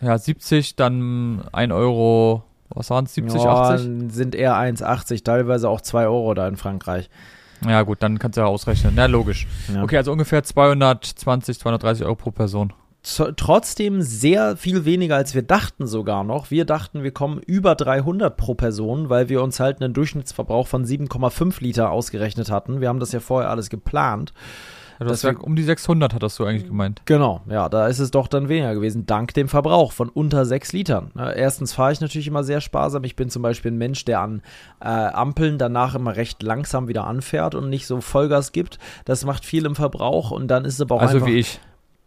[0.00, 4.12] Ja, 70, dann 1 Euro, was waren es, 70, ja, 80?
[4.12, 7.08] sind eher 1,80, teilweise auch 2 Euro da in Frankreich.
[7.66, 8.92] Ja, gut, dann kannst du ja ausrechnen.
[8.94, 9.46] Na, logisch.
[9.74, 9.82] Ja.
[9.82, 12.72] Okay, also ungefähr 220, 230 Euro pro Person.
[13.02, 16.50] Z- Trotzdem sehr viel weniger, als wir dachten sogar noch.
[16.50, 20.84] Wir dachten, wir kommen über 300 pro Person, weil wir uns halt einen Durchschnittsverbrauch von
[20.84, 22.80] 7,5 Liter ausgerechnet hatten.
[22.80, 24.32] Wir haben das ja vorher alles geplant.
[24.98, 27.02] Ja, du hast gesagt, um die 600 hattest du eigentlich gemeint.
[27.04, 30.72] Genau, ja, da ist es doch dann weniger gewesen, dank dem Verbrauch von unter 6
[30.72, 31.12] Litern.
[31.16, 33.04] Erstens fahre ich natürlich immer sehr sparsam.
[33.04, 34.42] Ich bin zum Beispiel ein Mensch, der an
[34.80, 38.78] äh, Ampeln danach immer recht langsam wieder anfährt und nicht so Vollgas gibt.
[39.04, 41.60] Das macht viel im Verbrauch und dann ist es aber auch Also einfach wie ich.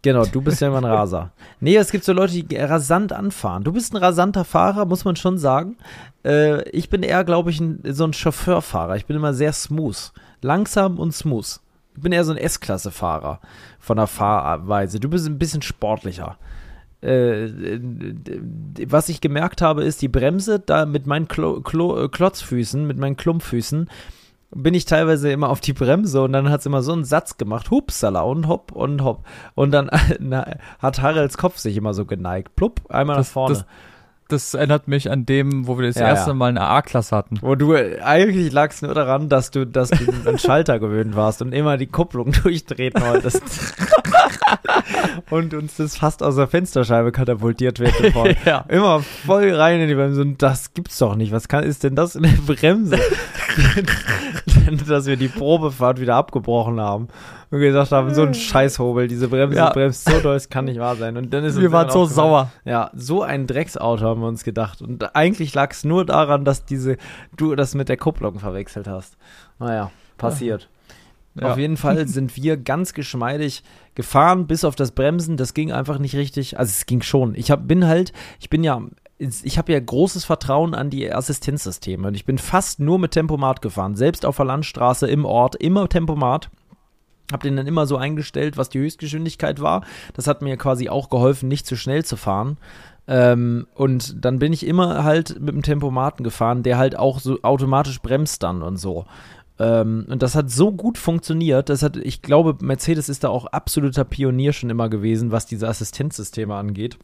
[0.03, 1.31] Genau, du bist ja immer ein Raser.
[1.59, 3.63] Nee, es gibt so Leute, die rasant anfahren.
[3.63, 5.77] Du bist ein rasanter Fahrer, muss man schon sagen.
[6.25, 8.95] Äh, ich bin eher, glaube ich, ein, so ein Chauffeurfahrer.
[8.95, 10.11] Ich bin immer sehr smooth.
[10.41, 11.59] Langsam und smooth.
[11.95, 13.39] Ich bin eher so ein S-Klasse-Fahrer
[13.79, 14.99] von der Fahrweise.
[14.99, 16.37] Du bist ein bisschen sportlicher.
[17.03, 17.81] Äh, äh,
[18.87, 22.97] was ich gemerkt habe, ist die Bremse, da mit meinen Klo Klo äh, Klotzfüßen, mit
[22.97, 23.89] meinen Klumpfüßen,
[24.53, 27.37] bin ich teilweise immer auf die Bremse und dann hat es immer so einen Satz
[27.37, 29.25] gemacht, hupsala und hopp und hopp.
[29.55, 30.45] Und dann na,
[30.79, 33.55] hat Haralds Kopf sich immer so geneigt, plupp, einmal Das- nach vorne.
[33.55, 33.65] das-
[34.31, 36.33] Das erinnert mich an dem, wo wir das Ja, erste ja.
[36.33, 37.37] Mal eine A-Klasse hatten.
[37.41, 41.41] Wo du eigentlich lag es nur daran, dass du, dass du an Schalter gewöhnt warst
[41.41, 43.43] und immer die Kupplung durchtreten wolltest.
[45.29, 47.93] und uns das fast aus der Fensterscheibe katapultiert wird.
[48.45, 48.65] Ja.
[48.69, 51.31] Immer voll rein in die Bremse und das gibt's doch nicht.
[51.31, 52.99] Was kann, ist denn das in der Bremse?
[54.87, 57.09] Dass wir die Probefahrt wieder abgebrochen haben
[57.51, 59.69] und gesagt haben, so ein Scheißhobel, diese Bremse Ja.
[59.71, 61.17] bremst so doll, es kann nicht wahr sein.
[61.17, 62.51] Und dann ist Wir waren so aufgefallen, sauer.
[62.65, 64.81] ja, so ein Drecksauto haben wir uns gedacht.
[64.81, 66.97] Und eigentlich lag es nur daran, dass diese,
[67.35, 69.17] du das mit der Kupplung verwechselt hast.
[69.59, 70.69] Naja, passiert.
[71.35, 71.51] Ja.
[71.51, 73.63] Auf jeden Fall sind wir ganz geschmeidig
[73.95, 75.35] gefahren, bis auf das Bremsen.
[75.37, 76.57] Das ging einfach nicht richtig.
[76.57, 77.35] Also es ging schon.
[77.35, 78.81] Ich hab, bin halt, ich bin ja,
[79.17, 82.07] ich habe ja großes Vertrauen an die Assistenzsysteme.
[82.07, 83.95] Und ich bin fast nur mit Tempomat gefahren.
[83.95, 86.49] Selbst auf der Landstraße im Ort, immer Tempomat.
[87.31, 89.83] Hab den dann immer so eingestellt, was die Höchstgeschwindigkeit war.
[90.13, 92.57] Das hat mir quasi auch geholfen, nicht zu schnell zu fahren.
[93.07, 97.41] Ähm, und dann bin ich immer halt mit dem Tempomaten gefahren, der halt auch so
[97.41, 99.05] automatisch bremst dann und so.
[99.59, 101.69] Ähm, und das hat so gut funktioniert.
[101.69, 105.67] Das hat, ich glaube, Mercedes ist da auch absoluter Pionier schon immer gewesen, was diese
[105.67, 106.97] Assistenzsysteme angeht.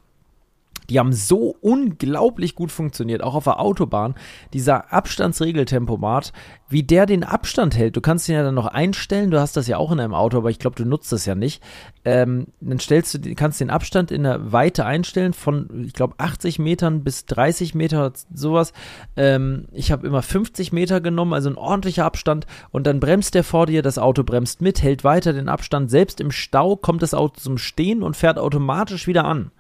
[0.90, 4.16] Die haben so unglaublich gut funktioniert, auch auf der Autobahn.
[4.54, 6.32] Dieser Abstandsregeltempomat,
[6.70, 7.96] wie der den Abstand hält.
[7.96, 9.32] Du kannst ihn ja dann noch einstellen.
[9.32, 11.36] Du hast das ja auch in deinem Auto, aber ich glaube, du nutzt das ja
[11.36, 11.64] nicht.
[12.06, 16.60] Ähm, dann stellst du, kannst den Abstand in der Weite einstellen von, ich glaube, 80
[16.60, 18.74] Metern bis 30 Meter, sowas.
[19.16, 22.48] Ähm, ich habe immer 50 Meter genommen, also ein ordentlicher Abstand.
[22.72, 25.90] Und dann bremst der vor dir, das Auto bremst mit, hält weiter den Abstand.
[25.90, 29.52] Selbst im Stau kommt das Auto zum Stehen und fährt automatisch wieder an.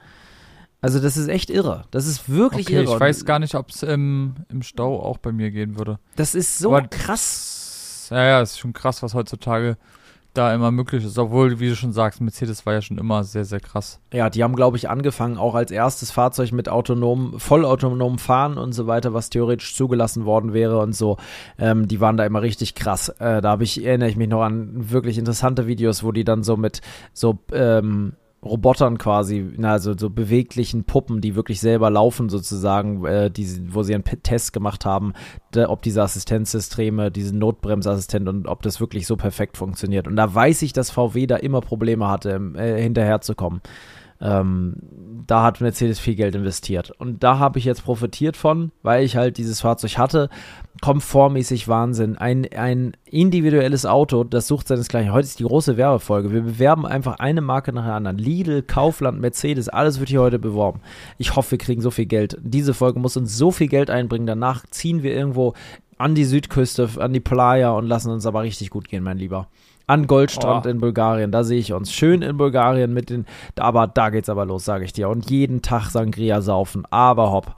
[0.81, 1.85] Also das ist echt irre.
[1.91, 2.93] Das ist wirklich Okay, irre.
[2.93, 5.97] ich weiß gar nicht, ob es im, im Stau auch bei mir gehen würde.
[6.15, 8.07] Das ist so Aber- krass.
[8.11, 9.75] Ja, ja, ist schon krass, was heutzutage
[10.33, 11.17] da immer möglich ist.
[11.17, 13.99] Obwohl, wie du schon sagst, Mercedes war ja schon immer sehr, sehr krass.
[14.13, 18.71] Ja, die haben, glaube ich, angefangen, auch als erstes Fahrzeug mit autonom, vollautonomem Fahren und
[18.73, 21.17] so weiter, was theoretisch zugelassen worden wäre und so.
[21.57, 23.09] Ähm, die waren da immer richtig krass.
[23.17, 26.43] Äh, da habe ich, erinnere ich mich noch an wirklich interessante Videos, wo die dann
[26.43, 26.81] so mit
[27.13, 28.13] so ähm,
[28.43, 33.95] Robotern quasi, also so beweglichen Puppen, die wirklich selber laufen sozusagen, äh, die, wo sie
[33.95, 35.13] einen Test gemacht haben,
[35.51, 40.07] da, ob diese Assistenzsysteme, diese Notbremsassistent und ob das wirklich so perfekt funktioniert.
[40.07, 43.61] Und da weiß ich, dass VW da immer Probleme hatte, äh, hinterherzukommen.
[44.19, 44.75] Ähm,
[45.27, 46.91] da hat Mercedes viel Geld investiert.
[46.97, 50.29] Und da habe ich jetzt profitiert von, weil ich halt dieses Fahrzeug hatte.
[50.81, 52.17] Komfortmäßig Wahnsinn.
[52.17, 55.11] Ein, ein individuelles Auto, das sucht seinesgleichen.
[55.11, 56.31] Heute ist die große Werbefolge.
[56.31, 58.17] Wir bewerben einfach eine Marke nach der anderen.
[58.17, 60.81] Lidl, Kaufland, Mercedes, alles wird hier heute beworben.
[61.17, 62.37] Ich hoffe, wir kriegen so viel Geld.
[62.41, 64.27] Diese Folge muss uns so viel Geld einbringen.
[64.27, 65.53] Danach ziehen wir irgendwo
[65.97, 69.47] an die Südküste, an die Playa und lassen uns aber richtig gut gehen, mein Lieber.
[69.87, 70.69] An Goldstrand Oh.
[70.69, 71.93] in Bulgarien, da sehe ich uns.
[71.93, 73.25] Schön in Bulgarien mit den,
[73.57, 75.07] aber da geht's aber los, sage ich dir.
[75.09, 77.55] Und jeden Tag Sangria saufen, aber hopp.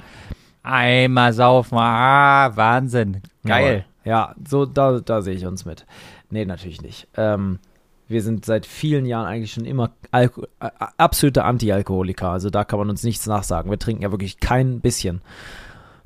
[0.62, 3.22] Einmal saufen, ah, Wahnsinn.
[3.46, 3.86] Geil.
[4.06, 5.86] Ja, so, da, da sehe ich uns mit.
[6.30, 7.08] Nee, natürlich nicht.
[7.18, 7.60] Ähm,
[8.08, 12.30] wir sind seit vielen Jahren eigentlich schon immer Alko äh, absolute Anti-Alkoholiker.
[12.30, 13.72] Also da kann man uns nichts nachsagen.
[13.72, 15.22] Wir trinken ja wirklich kein bisschen.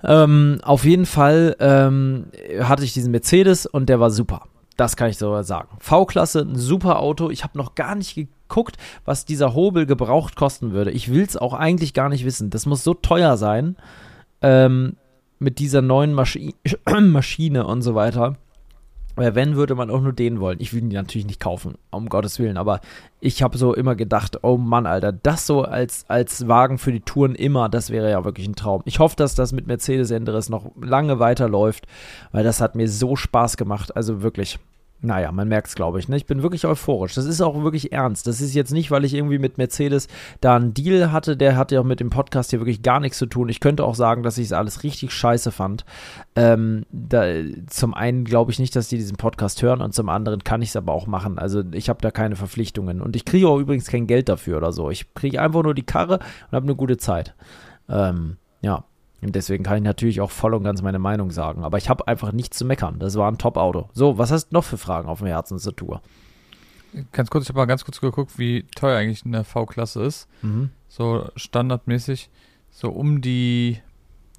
[0.04, 2.26] Ähm, auf jeden Fall ähm,
[2.62, 4.44] hatte ich diesen Mercedes und der war super.
[4.78, 5.70] Das kann ich so sagen.
[5.80, 7.30] V-Klasse, ein super Auto.
[7.30, 10.92] Ich habe noch gar nicht geguckt, was dieser Hobel gebraucht kosten würde.
[10.92, 12.50] Ich will es auch eigentlich gar nicht wissen.
[12.50, 13.76] Das muss so teuer sein
[14.42, 14.96] ähm,
[15.40, 16.56] mit dieser neuen Maschi
[17.00, 18.38] Maschine und so weiter.
[19.16, 20.60] Weil wenn, würde man auch nur den wollen.
[20.60, 22.58] Ich will ihn natürlich nicht kaufen, um Gottes Willen.
[22.58, 22.80] Aber
[23.20, 27.02] ich habe so immer gedacht, oh Mann, Alter, das so als, als Wagen für die
[27.02, 28.82] Touren immer, das wäre ja wirklich ein Traum.
[28.86, 31.86] Ich hoffe, dass das mit Mercedes Enderes noch lange weiterläuft,
[32.32, 33.96] weil das hat mir so Spaß gemacht.
[33.96, 34.58] Also wirklich,
[35.04, 36.08] naja, man merkt es, glaube ich.
[36.08, 36.16] Ne?
[36.16, 37.14] Ich bin wirklich euphorisch.
[37.14, 38.26] Das ist auch wirklich ernst.
[38.26, 40.08] Das ist jetzt nicht, weil ich irgendwie mit Mercedes
[40.40, 41.36] da einen Deal hatte.
[41.36, 43.50] Der hatte ja auch mit dem Podcast hier wirklich gar nichts zu tun.
[43.50, 45.84] Ich könnte auch sagen, dass ich es alles richtig scheiße fand.
[46.38, 47.26] Ähm, da,
[47.68, 50.70] zum einen glaube ich nicht, dass die diesen Podcast hören und zum anderen kann ich
[50.70, 51.38] es aber auch machen.
[51.38, 53.02] Also ich habe da keine Verpflichtungen.
[53.02, 54.90] Und ich kriege auch übrigens kein Geld dafür oder so.
[54.90, 57.36] Ich kriege einfach nur die Karre und habe eine gute Zeit.
[57.90, 58.86] Ähm, ja.
[59.24, 61.64] Und deswegen kann ich natürlich auch voll und ganz meine Meinung sagen.
[61.64, 63.00] Aber ich habe einfach nichts zu meckern.
[63.00, 63.90] Das war ein Top-Auto.
[63.94, 66.02] So, was hast du noch für Fragen auf dem Herzen zur Tour?
[67.12, 70.28] Ganz kurz, ich habe mal ganz kurz geguckt, wie teuer eigentlich eine V-Klasse ist.
[70.42, 70.70] Mhm.
[70.88, 72.30] So standardmäßig.
[72.70, 73.80] So um die,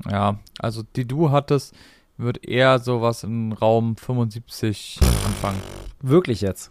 [0.08, 1.74] ja, also die du hattest,
[2.16, 5.60] wird eher sowas im Raum 75 anfangen.
[6.00, 6.70] Wirklich jetzt?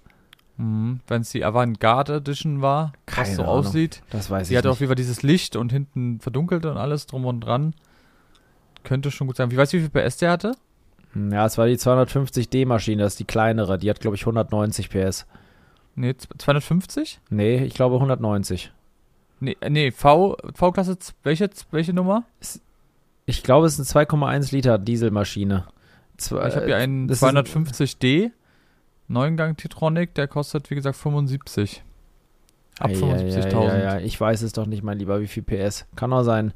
[0.58, 1.02] Mhm.
[1.08, 3.56] Wenn es die Avantgarde Edition war, Keine was so Ahnung.
[3.56, 4.04] aussieht.
[4.12, 4.82] Das weiß Die ich hat auf nicht.
[4.82, 7.73] jeden Fall dieses Licht und hinten verdunkelt und alles drum und dran.
[8.83, 9.51] Könnte schon gut sein.
[9.51, 10.53] Wie weißt du, wie viel PS der hatte?
[11.13, 13.77] Hm, Ja, es war die 250D-Maschine, das ist die kleinere.
[13.77, 15.25] Die hat, glaube ich, 190 PS.
[15.95, 17.19] Nee, z- 250?
[17.29, 18.71] Nee, ich glaube 190.
[19.39, 22.23] Nee, äh, nee V, V-Klasse, welche, welche Nummer?
[23.25, 25.65] Ich glaube, es ist eine 2,1 Liter Dieselmaschine.
[26.17, 28.31] Zwei, Ich habe hier einen Äh, das ist ein- 250D,
[29.07, 31.83] Neungang Titronic, der kostet, wie gesagt, 75.
[32.79, 33.69] Ab Ei, ei, 75.000.
[33.69, 34.03] ei, ei, ei.
[34.03, 35.85] Ich weiß es doch nicht, mein Lieber, wie viel PS.
[35.95, 36.53] Kann auch sein.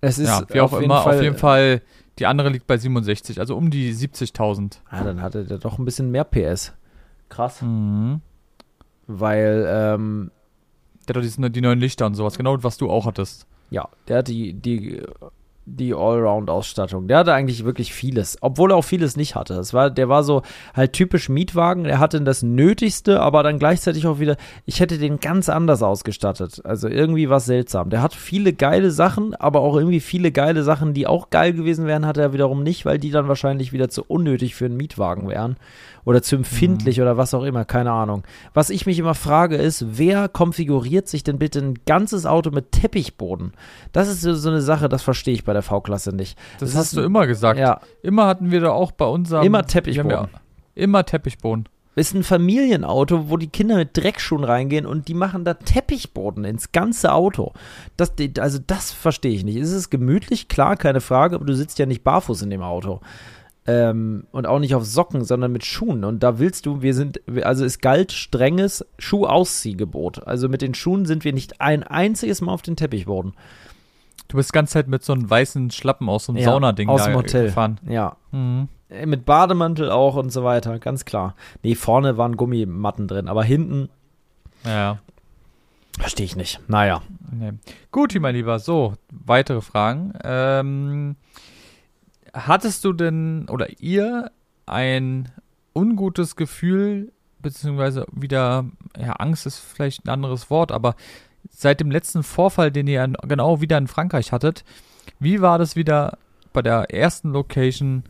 [0.00, 1.82] Es ist Ja, wie auch immer, Fall, auf jeden Fall,
[2.18, 4.78] die andere liegt bei 67, also um die 70.000.
[4.90, 6.72] Ah, dann hatte der doch ein bisschen mehr PS.
[7.28, 7.62] Krass.
[7.62, 8.20] Mhm.
[9.06, 10.30] Weil, ähm,
[11.06, 13.46] Der hat doch diese, die neuen Lichter und sowas, genau was du auch hattest.
[13.70, 15.02] ja, der hat die, die,
[15.76, 17.08] die Allround-Ausstattung.
[17.08, 19.54] Der hatte eigentlich wirklich vieles, obwohl er auch vieles nicht hatte.
[19.54, 20.42] Es war, der war so
[20.74, 21.84] halt typisch Mietwagen.
[21.84, 26.60] Er hatte das Nötigste, aber dann gleichzeitig auch wieder, ich hätte den ganz anders ausgestattet.
[26.64, 27.90] Also irgendwie was seltsam.
[27.90, 31.86] Der hat viele geile Sachen, aber auch irgendwie viele geile Sachen, die auch geil gewesen
[31.86, 35.28] wären, hatte er wiederum nicht, weil die dann wahrscheinlich wieder zu unnötig für einen Mietwagen
[35.28, 35.56] wären.
[36.08, 38.22] Oder zu empfindlich oder was auch immer, keine Ahnung.
[38.54, 42.72] Was ich mich immer frage ist, wer konfiguriert sich denn bitte ein ganzes Auto mit
[42.72, 43.52] Teppichboden?
[43.92, 46.38] Das ist so, so eine Sache, das verstehe ich bei der V-Klasse nicht.
[46.60, 47.60] Das, Das hast du immer gesagt.
[47.60, 49.44] Ja, Immer hatten wir da auch bei unserem.
[49.44, 50.10] Immer Teppichboden.
[50.10, 50.28] Ja,
[50.74, 51.68] immer Teppichboden.
[51.94, 56.72] ist ein Familienauto, wo die Kinder mit Dreckschuhen reingehen und die machen da Teppichboden ins
[56.72, 57.52] ganze Auto.
[57.98, 59.56] Das, also das verstehe ich nicht.
[59.56, 60.48] Ist es gemütlich?
[60.48, 63.00] Klar, keine Frage, aber du sitzt ja nicht barfuß in dem Auto.
[63.70, 66.02] Ähm, und auch nicht auf Socken, sondern mit Schuhen.
[66.04, 70.26] Und da willst du, wir sind, also es galt strenges Schuhausziehgebot.
[70.26, 73.34] Also mit den Schuhen sind wir nicht ein einziges Mal auf den Teppichboden.
[74.28, 76.88] Du bist die ganze Zeit mit so einem weißen Schlappen aus so einem Ja, Saunading
[76.88, 77.44] aus da dem Hotel.
[77.46, 77.78] gefahren.
[77.88, 78.68] Ja, Mhm.
[78.90, 81.34] Äh, Mit Bademantel auch und so weiter, ganz klar.
[81.62, 83.90] Nee, vorne waren Gummimatten drin, aber hinten
[84.64, 84.98] Ja.
[85.98, 86.60] verstehe ich nicht.
[86.68, 87.02] Naja.
[87.30, 87.52] Nee.
[87.92, 88.58] Gut, mein Lieber.
[88.58, 90.14] So, weitere Fragen.
[90.24, 91.16] Ähm,
[92.46, 94.30] hattest du denn oder ihr
[94.66, 95.30] ein
[95.74, 98.66] ungutes Gefühl, beziehungsweise wieder,
[98.98, 100.96] ja, Angst ist vielleicht ein anderes Wort, aber
[101.50, 104.64] seit dem letzten Vorfall, den ihr genau wieder in Frankreich hattet,
[105.18, 106.18] wie war das wieder
[106.52, 108.04] bei der ersten Location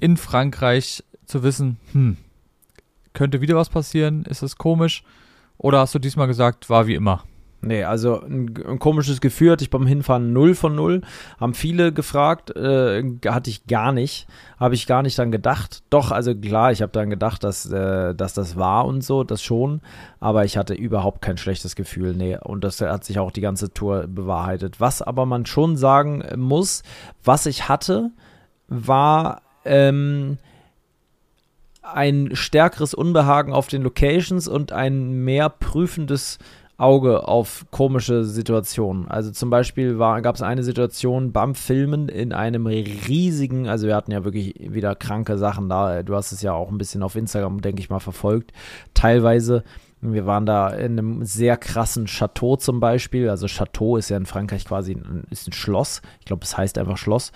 [0.00, 2.16] in Frankreich zu wissen, hm,
[3.12, 4.24] könnte wieder was passieren?
[4.24, 5.02] Ist es komisch?
[5.56, 7.24] Oder hast du diesmal gesagt, war wie immer?
[7.60, 11.00] Nee, also ein, ein komisches Gefühl hatte ich beim Hinfahren 0 von 0.
[11.40, 14.28] Haben viele gefragt, äh, hatte ich gar nicht.
[14.60, 15.82] Habe ich gar nicht dran gedacht.
[15.90, 19.42] Doch, also klar, ich habe dann gedacht, dass, äh, dass das war und so, das
[19.42, 19.80] schon.
[20.20, 22.14] Aber ich hatte überhaupt kein schlechtes Gefühl.
[22.14, 24.78] Nee, und das hat sich auch die ganze Tour bewahrheitet.
[24.78, 26.84] Was aber man schon sagen muss,
[27.24, 28.12] was ich hatte,
[28.68, 30.38] war ähm,
[31.82, 36.38] ein stärkeres Unbehagen auf den Locations und ein mehr prüfendes
[36.78, 39.08] Auge auf komische Situationen.
[39.08, 44.12] Also zum Beispiel gab es eine Situation beim Filmen in einem riesigen, also wir hatten
[44.12, 46.04] ja wirklich wieder kranke Sachen da.
[46.04, 48.52] Du hast es ja auch ein bisschen auf Instagram, denke ich mal, verfolgt.
[48.94, 49.64] Teilweise,
[50.00, 53.28] wir waren da in einem sehr krassen Chateau zum Beispiel.
[53.28, 56.00] Also Chateau ist ja in Frankreich quasi ein, ist ein Schloss.
[56.20, 57.32] Ich glaube, es heißt einfach Schloss.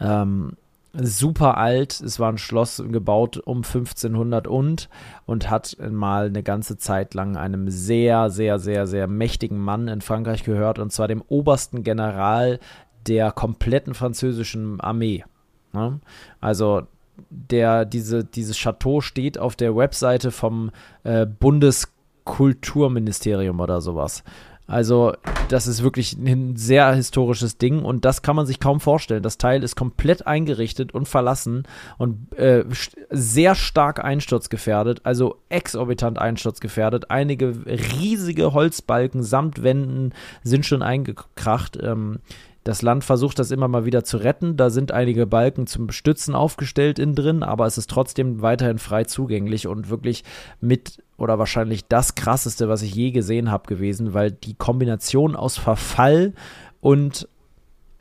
[0.00, 0.56] Ähm,
[1.00, 2.00] super alt.
[2.00, 4.88] Es war ein Schloss gebaut um 1500 und
[5.26, 10.00] und hat mal eine ganze Zeit lang einem sehr, sehr, sehr, sehr mächtigen Mann in
[10.00, 12.58] Frankreich gehört und zwar dem obersten General
[13.06, 15.24] der kompletten französischen Armee.
[15.72, 16.00] Ne?
[16.40, 16.82] Also
[17.30, 20.70] der, diese, dieses Chateau steht auf der Webseite vom
[21.04, 24.22] äh, Bundeskulturministerium oder sowas.
[24.66, 25.12] Also,
[25.48, 29.22] das ist wirklich ein sehr historisches Ding und das kann man sich kaum vorstellen.
[29.22, 31.64] Das Teil ist komplett eingerichtet und verlassen
[31.98, 32.64] und äh,
[33.10, 37.10] sehr stark einsturzgefährdet, also exorbitant einsturzgefährdet.
[37.10, 41.78] Einige riesige Holzbalken samt Wänden sind schon eingekracht.
[41.80, 42.18] Ähm,
[42.66, 44.56] das Land versucht das immer mal wieder zu retten.
[44.56, 49.04] Da sind einige Balken zum Stützen aufgestellt innen drin, aber es ist trotzdem weiterhin frei
[49.04, 50.24] zugänglich und wirklich
[50.60, 55.56] mit oder wahrscheinlich das krasseste, was ich je gesehen habe gewesen, weil die Kombination aus
[55.56, 56.34] Verfall
[56.80, 57.28] und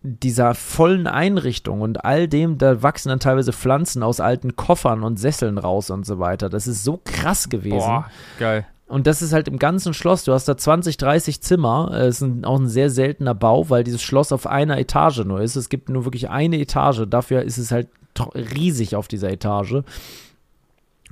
[0.01, 5.17] dieser vollen Einrichtung und all dem, da wachsen dann teilweise Pflanzen aus alten Koffern und
[5.17, 6.49] Sesseln raus und so weiter.
[6.49, 7.77] Das ist so krass gewesen.
[7.77, 8.65] Boah, geil.
[8.87, 10.25] Und das ist halt im ganzen Schloss.
[10.25, 11.91] Du hast da 20, 30 Zimmer.
[11.91, 15.55] Es ist auch ein sehr seltener Bau, weil dieses Schloss auf einer Etage nur ist.
[15.55, 17.03] Es gibt nur wirklich eine Etage.
[17.09, 17.87] Dafür ist es halt
[18.35, 19.83] riesig auf dieser Etage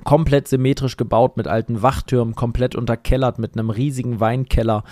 [0.02, 4.82] komplett symmetrisch gebaut mit alten Wachtürmen, komplett unterkellert mit einem riesigen Weinkeller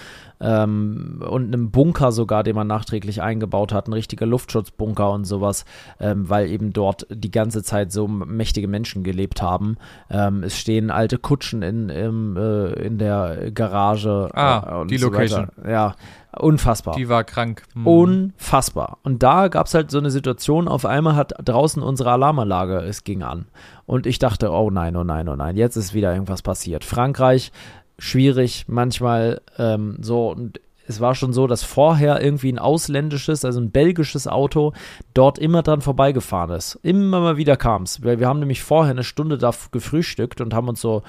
[0.41, 5.65] ähm, und einem Bunker sogar, den man nachträglich eingebaut hat, ein richtiger Luftschutzbunker und sowas,
[5.99, 9.77] ähm, weil eben dort die ganze Zeit so mächtige Menschen gelebt haben.
[10.09, 14.31] Ähm, es stehen alte Kutschen in, im, äh, in der Garage.
[14.35, 15.49] Ah, äh, die so Location.
[15.57, 15.71] Weiter.
[15.71, 15.95] Ja,
[16.39, 16.97] Unfassbar.
[16.97, 17.63] Die war krank.
[17.75, 17.87] Hm.
[17.87, 18.99] Unfassbar.
[19.03, 23.05] Und da gab es halt so eine Situation, auf einmal hat draußen unsere Alarmanlage, es
[23.05, 23.47] ging an.
[23.87, 26.85] Und ich dachte, oh nein, oh nein, oh nein, jetzt ist wieder irgendwas passiert.
[26.85, 27.53] Frankreich,
[27.99, 30.31] schwierig, manchmal ähm, so.
[30.31, 34.73] Und es war schon so, dass vorher irgendwie ein ausländisches, also ein belgisches Auto
[35.15, 36.79] dort immer dran vorbeigefahren ist.
[36.83, 38.03] Immer mal wieder kam es.
[38.03, 41.03] Wir haben nämlich vorher eine Stunde da gefrühstückt und haben uns so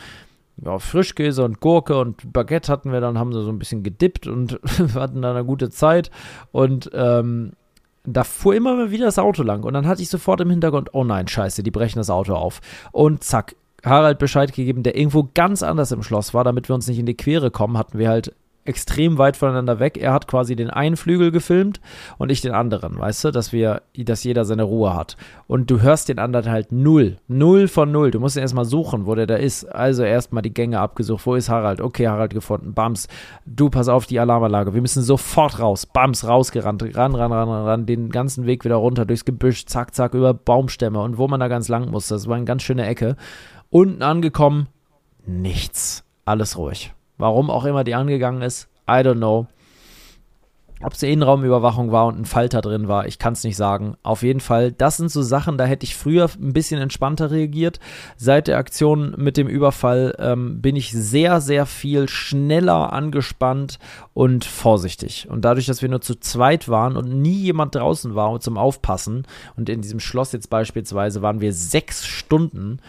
[0.57, 4.27] ja, Frischkäse und Gurke und Baguette hatten wir dann, haben sie so ein bisschen gedippt
[4.27, 4.59] und
[4.93, 6.11] hatten dann eine gute Zeit.
[6.51, 7.53] Und ähm,
[8.05, 9.63] da fuhr immer wieder das Auto lang.
[9.63, 12.61] Und dann hatte ich sofort im Hintergrund, oh nein, scheiße, die brechen das Auto auf.
[12.91, 16.87] Und zack, Harald Bescheid gegeben, der irgendwo ganz anders im Schloss war, damit wir uns
[16.87, 18.33] nicht in die Quere kommen, hatten wir halt
[18.65, 19.97] extrem weit voneinander weg.
[19.97, 21.81] Er hat quasi den einen Flügel gefilmt
[22.17, 25.17] und ich den anderen, weißt du, dass wir, dass jeder seine Ruhe hat.
[25.47, 27.17] Und du hörst den anderen halt null.
[27.27, 28.11] Null von null.
[28.11, 29.65] Du musst ihn erstmal suchen, wo der da ist.
[29.65, 31.25] Also erstmal die Gänge abgesucht.
[31.25, 31.81] Wo ist Harald?
[31.81, 32.73] Okay, Harald gefunden.
[32.73, 33.07] Bams.
[33.45, 34.73] Du pass auf die Alarmanlage.
[34.73, 35.85] Wir müssen sofort raus.
[35.85, 36.83] Bams, rausgerannt.
[36.95, 37.85] Ran, ran, ran, ran, ran.
[37.85, 39.65] Den ganzen Weg wieder runter durchs Gebüsch.
[39.65, 41.01] Zack, zack, über Baumstämme.
[41.01, 42.07] Und wo man da ganz lang muss.
[42.07, 43.15] Das war eine ganz schöne Ecke.
[43.69, 44.67] Unten angekommen.
[45.25, 46.03] Nichts.
[46.25, 46.93] Alles ruhig.
[47.23, 49.47] Warum auch immer die angegangen ist, I don't know.
[50.83, 53.95] Ob es Innenraumüberwachung war und ein Falter drin war, ich kann es nicht sagen.
[54.03, 57.79] Auf jeden Fall, das sind so Sachen, da hätte ich früher ein bisschen entspannter reagiert.
[58.17, 63.79] Seit der Aktion mit dem Überfall ähm, bin ich sehr, sehr viel schneller angespannt
[64.13, 65.29] und vorsichtig.
[65.29, 69.25] Und dadurch, dass wir nur zu zweit waren und nie jemand draußen war zum Aufpassen
[69.55, 72.79] und in diesem Schloss jetzt beispielsweise waren wir sechs Stunden,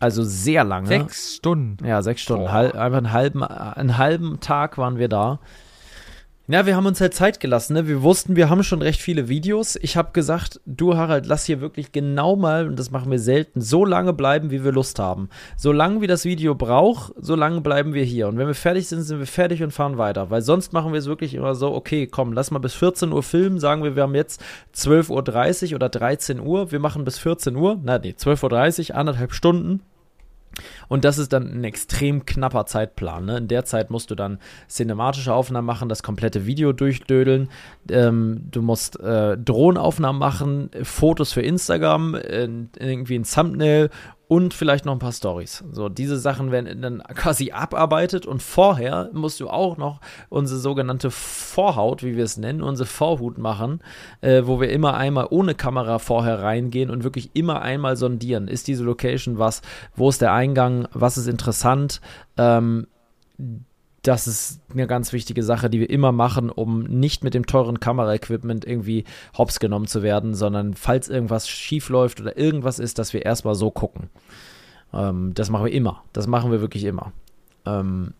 [0.00, 0.86] also sehr lange.
[0.86, 1.84] Sechs Stunden.
[1.84, 2.50] Ja, sechs Stunden.
[2.52, 5.40] Halb, einfach einen halben, einen halben Tag waren wir da.
[6.50, 7.74] Ja, wir haben uns halt Zeit gelassen.
[7.74, 7.86] Ne?
[7.88, 9.76] Wir wussten, wir haben schon recht viele Videos.
[9.76, 13.60] Ich habe gesagt, du Harald, lass hier wirklich genau mal, und das machen wir selten,
[13.60, 15.28] so lange bleiben, wie wir Lust haben.
[15.58, 18.28] So lange wie das Video braucht, so lange bleiben wir hier.
[18.28, 20.30] Und wenn wir fertig sind, sind wir fertig und fahren weiter.
[20.30, 23.22] Weil sonst machen wir es wirklich immer so, okay, komm, lass mal bis 14 Uhr
[23.22, 23.60] filmen.
[23.60, 24.42] Sagen wir, wir haben jetzt
[24.74, 26.72] 12.30 Uhr oder 13 Uhr.
[26.72, 27.78] Wir machen bis 14 Uhr.
[27.82, 29.82] Na, nee, 12.30 Uhr, anderthalb Stunden.
[30.88, 33.26] Und das ist dann ein extrem knapper Zeitplan.
[33.26, 33.38] Ne?
[33.38, 37.48] In der Zeit musst du dann cinematische Aufnahmen machen, das komplette Video durchdödeln.
[37.90, 42.48] Ähm, du musst äh, Drohnenaufnahmen machen, Fotos für Instagram, äh,
[42.78, 43.90] irgendwie ein Thumbnail
[44.28, 45.64] und vielleicht noch ein paar Stories.
[45.72, 51.10] So, diese Sachen werden dann quasi abarbeitet und vorher musst du auch noch unsere sogenannte
[51.10, 53.80] Vorhaut, wie wir es nennen, unsere Vorhut machen,
[54.20, 58.48] äh, wo wir immer einmal ohne Kamera vorher reingehen und wirklich immer einmal sondieren.
[58.48, 59.62] Ist diese Location was?
[59.96, 60.77] Wo ist der Eingang?
[60.92, 62.00] Was ist interessant?
[62.36, 62.86] Ähm,
[64.02, 67.80] das ist eine ganz wichtige Sache, die wir immer machen, um nicht mit dem teuren
[67.80, 69.04] Kameraequipment irgendwie
[69.36, 73.54] hops genommen zu werden, sondern falls irgendwas schief läuft oder irgendwas ist, dass wir erstmal
[73.54, 74.08] so gucken.
[74.92, 76.04] Ähm, das machen wir immer.
[76.12, 77.12] Das machen wir wirklich immer.
[77.66, 78.14] Ähm,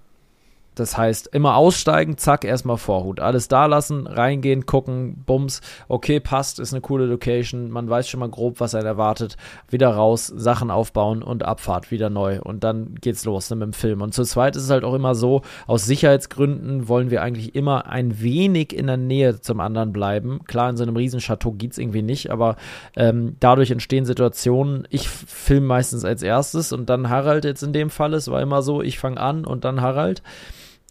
[0.79, 3.21] Das heißt, immer aussteigen, zack, erstmal Vorhut.
[3.21, 8.21] Alles da lassen, reingehen, gucken, bums, okay, passt, ist eine coole Location, man weiß schon
[8.21, 9.37] mal grob, was einen erwartet.
[9.69, 12.41] Wieder raus, Sachen aufbauen und Abfahrt, wieder neu.
[12.41, 14.03] Und dann geht's los ne, mit dem Film.
[14.03, 17.87] Und zu zweit ist es halt auch immer so, aus Sicherheitsgründen wollen wir eigentlich immer
[17.87, 20.41] ein wenig in der Nähe zum anderen bleiben.
[20.47, 22.57] Klar, in so einem Riesenchateau geht's irgendwie nicht, aber
[22.97, 27.91] ähm, dadurch entstehen Situationen, ich filme meistens als erstes und dann Harald jetzt in dem
[27.91, 28.15] Fall.
[28.15, 30.23] Es war immer so, ich fange an und dann Harald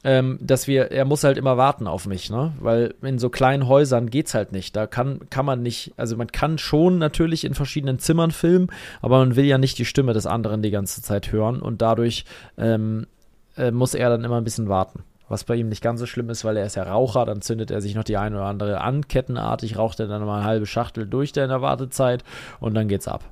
[0.08, 2.54] ähm, dass wir, er muss halt immer warten auf mich, ne?
[2.62, 4.74] Weil in so kleinen Häusern geht's halt nicht.
[4.74, 9.18] Da kann, kann man nicht, also man kann schon natürlich in verschiedenen Zimmern filmen, aber
[9.18, 12.24] man will ja nicht die Stimme des anderen die ganze Zeit hören und dadurch
[12.58, 13.06] ähm,
[13.58, 15.04] äh, muss er dann immer ein bisschen warten.
[15.28, 17.70] Was bei ihm nicht ganz so schlimm ist, weil er ist ja Raucher, dann zündet
[17.70, 20.68] er sich noch die eine oder andere an, kettenartig, raucht er dann mal eine halbe
[20.68, 22.24] Schachtel durch in der Wartezeit
[22.62, 23.26] und dann geht's ab.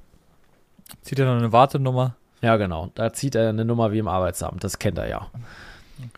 [1.04, 2.16] Zieht er dann eine Wartenummer?
[2.42, 2.92] Ja, genau.
[2.96, 5.28] Da zieht er eine Nummer wie im Arbeitsamt, das kennt er ja.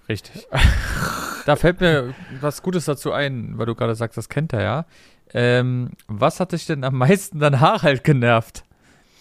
[0.10, 0.48] Richtig.
[1.46, 4.86] da fällt mir was Gutes dazu ein, weil du gerade sagst, das kennt er ja.
[5.34, 8.64] Ähm, was hat dich denn am meisten an Harald genervt?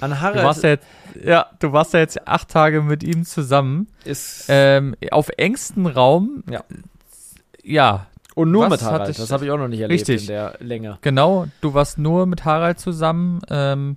[0.01, 0.41] An Harald?
[0.41, 0.87] Du warst ja jetzt,
[1.25, 3.89] ja, du warst ja jetzt acht Tage mit ihm zusammen.
[4.05, 6.45] Ist ähm, auf engstem Raum.
[6.51, 6.65] Ja.
[7.63, 8.07] Ja.
[8.35, 9.09] Und nur mit Harald.
[9.09, 10.23] ich- das habe ich auch noch nicht erlebt Richtig.
[10.23, 10.99] in der Länge.
[11.01, 13.41] Genau, du warst nur mit Harald zusammen.
[13.49, 13.97] Ähm,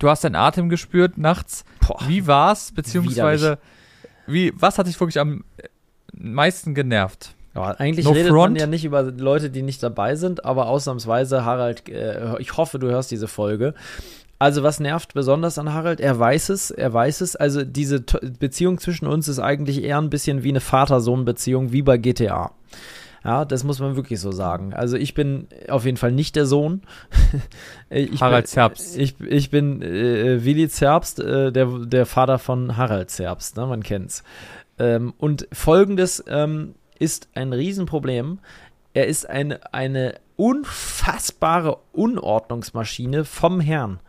[0.00, 1.64] du hast deinen Atem gespürt nachts.
[1.86, 2.00] Boah.
[2.08, 2.72] Wie war's?
[2.72, 3.58] Beziehungsweise,
[4.26, 5.44] wie, was hat dich wirklich am
[6.12, 7.34] meisten genervt?
[7.54, 8.60] Ja, eigentlich No redet man front.
[8.60, 12.88] ja nicht über Leute, die nicht dabei sind, aber ausnahmsweise, Harald, äh, ich hoffe, du
[12.90, 13.72] hörst diese Folge.
[14.38, 15.98] Also, was nervt besonders an Harald?
[15.98, 17.36] Er weiß es, er weiß es.
[17.36, 18.00] Also, diese
[18.38, 22.50] Beziehung zwischen uns ist eigentlich eher ein bisschen wie eine Vater-Sohn-Beziehung, wie bei GTA.
[23.26, 24.72] Ja, das muss man wirklich so sagen.
[24.72, 26.82] Also, ich bin auf jeden Fall nicht der Sohn.
[27.90, 28.96] ich Harald bin, Zerbst.
[28.96, 33.66] Ich, ich bin äh, Willi Zerbst, äh, der, der Vater von Harald Zerbst, ne?
[33.66, 34.22] man kennt's.
[34.78, 38.38] Ähm, und folgendes ähm, ist ein Riesenproblem.
[38.94, 44.00] Er ist eine, eine unfassbare Unordnungsmaschine vom Herrn.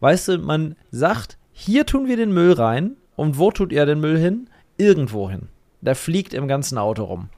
[0.00, 2.96] Weißt du, man sagt, hier tun wir den Müll rein.
[3.14, 4.48] Und wo tut er den Müll hin?
[4.78, 5.48] Irgendwo hin.
[5.80, 7.28] Der fliegt im ganzen Auto rum.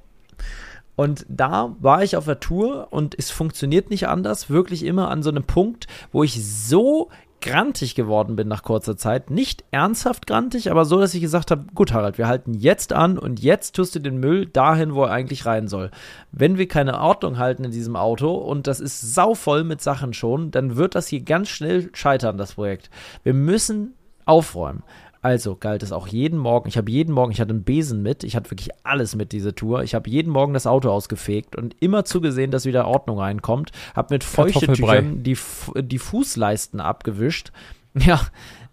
[0.97, 5.23] Und da war ich auf der Tour und es funktioniert nicht anders, wirklich immer an
[5.23, 7.11] so einem Punkt, wo ich so
[7.45, 9.31] grantig geworden bin nach kurzer Zeit.
[9.31, 13.19] Nicht ernsthaft grantig, aber so, dass ich gesagt habe, gut Harald, wir halten jetzt an
[13.19, 15.91] und jetzt tust du den Müll dahin, wo er eigentlich rein soll.
[16.33, 20.53] Wenn wir keine Ordnung halten in diesem Auto und das ist sauvoll mit Sachen schon,
[20.53, 22.89] dann wird das hier ganz schnell scheitern, das Projekt.
[23.25, 24.83] Wir müssen aufräumen.
[25.25, 26.69] Also galt es auch jeden Morgen.
[26.69, 29.55] Ich habe jeden Morgen, ich hatte einen Besen mit, ich hatte wirklich alles mit diese
[29.55, 29.83] Tour.
[29.83, 33.73] Ich habe jeden Morgen das Auto ausgefegt und immer zugesehen, dass wieder Ordnung reinkommt.
[33.97, 34.23] Habe mit.
[34.23, 35.39] Feuchtetüchern die,
[35.77, 37.53] die Fußleisten abgewischt.
[37.97, 38.21] Ja,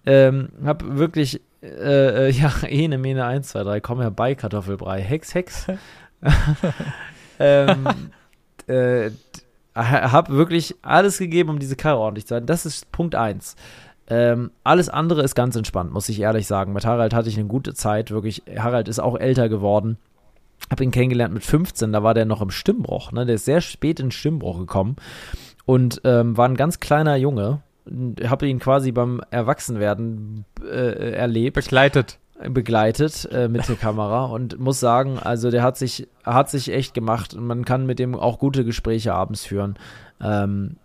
[0.04, 5.00] ähm, habe wirklich, äh, äh, ja, ene, mene, 1, 2, 3, komm herbei, Kartoffelbrei.
[5.00, 5.68] Hex, Hex.
[7.40, 7.88] ähm,
[8.66, 9.12] äh,
[9.76, 12.48] habe wirklich alles gegeben, um diese Karre ordentlich zu halten.
[12.48, 13.56] Das ist Punkt 1.
[14.12, 16.74] Ähm, alles andere ist ganz entspannt, muss ich ehrlich sagen.
[16.74, 18.44] Mit Harald hatte ich eine gute Zeit, wirklich.
[18.58, 19.98] Harald ist auch älter geworden.
[20.70, 23.14] Hab ihn kennengelernt mit 15, da war der noch im Stimmbruch.
[23.14, 23.26] Ne?
[23.26, 24.98] Der ist sehr spät in den Stimmbruch gekommen
[25.66, 27.62] und ähm, war ein ganz kleiner Junge.
[28.28, 32.20] Habe ihn quasi beim Erwachsenwerden äh, erlebt Begleitet.
[32.50, 36.94] begleitet äh, mit der Kamera und muss sagen, also der hat sich, hat sich echt
[36.94, 39.76] gemacht und man kann mit dem auch gute Gespräche abends führen.
[40.22, 40.76] Ähm,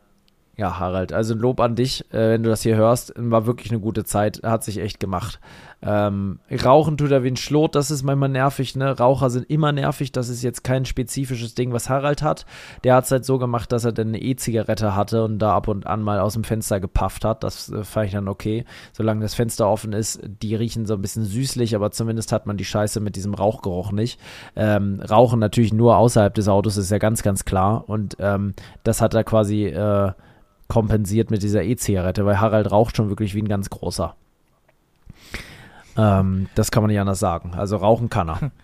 [0.57, 3.13] ja, Harald, also ein Lob an dich, äh, wenn du das hier hörst.
[3.17, 5.39] War wirklich eine gute Zeit, hat sich echt gemacht.
[5.83, 8.99] Ähm, Rauchen tut er wie ein Schlot, das ist manchmal nervig, ne?
[8.99, 12.47] Raucher sind immer nervig, das ist jetzt kein spezifisches Ding, was Harald hat.
[12.85, 15.69] Der hat es halt so gemacht, dass er dann eine E-Zigarette hatte und da ab
[15.69, 17.45] und an mal aus dem Fenster gepafft hat.
[17.45, 18.65] Das äh, fand ich dann okay.
[18.95, 22.57] Solange das Fenster offen ist, die riechen so ein bisschen süßlich, aber zumindest hat man
[22.57, 24.19] die Scheiße mit diesem Rauchgeruch nicht.
[24.57, 27.85] Ähm, Rauchen natürlich nur außerhalb des Autos ist ja ganz, ganz klar.
[27.87, 28.55] Und ähm,
[28.85, 30.13] das hat er quasi äh,
[30.69, 34.15] kompensiert mit dieser E-Zigarette, weil Harald raucht schon wirklich wie ein ganz großer.
[35.97, 37.55] Ähm, das kann man nicht anders sagen.
[37.57, 38.51] Also rauchen kann er.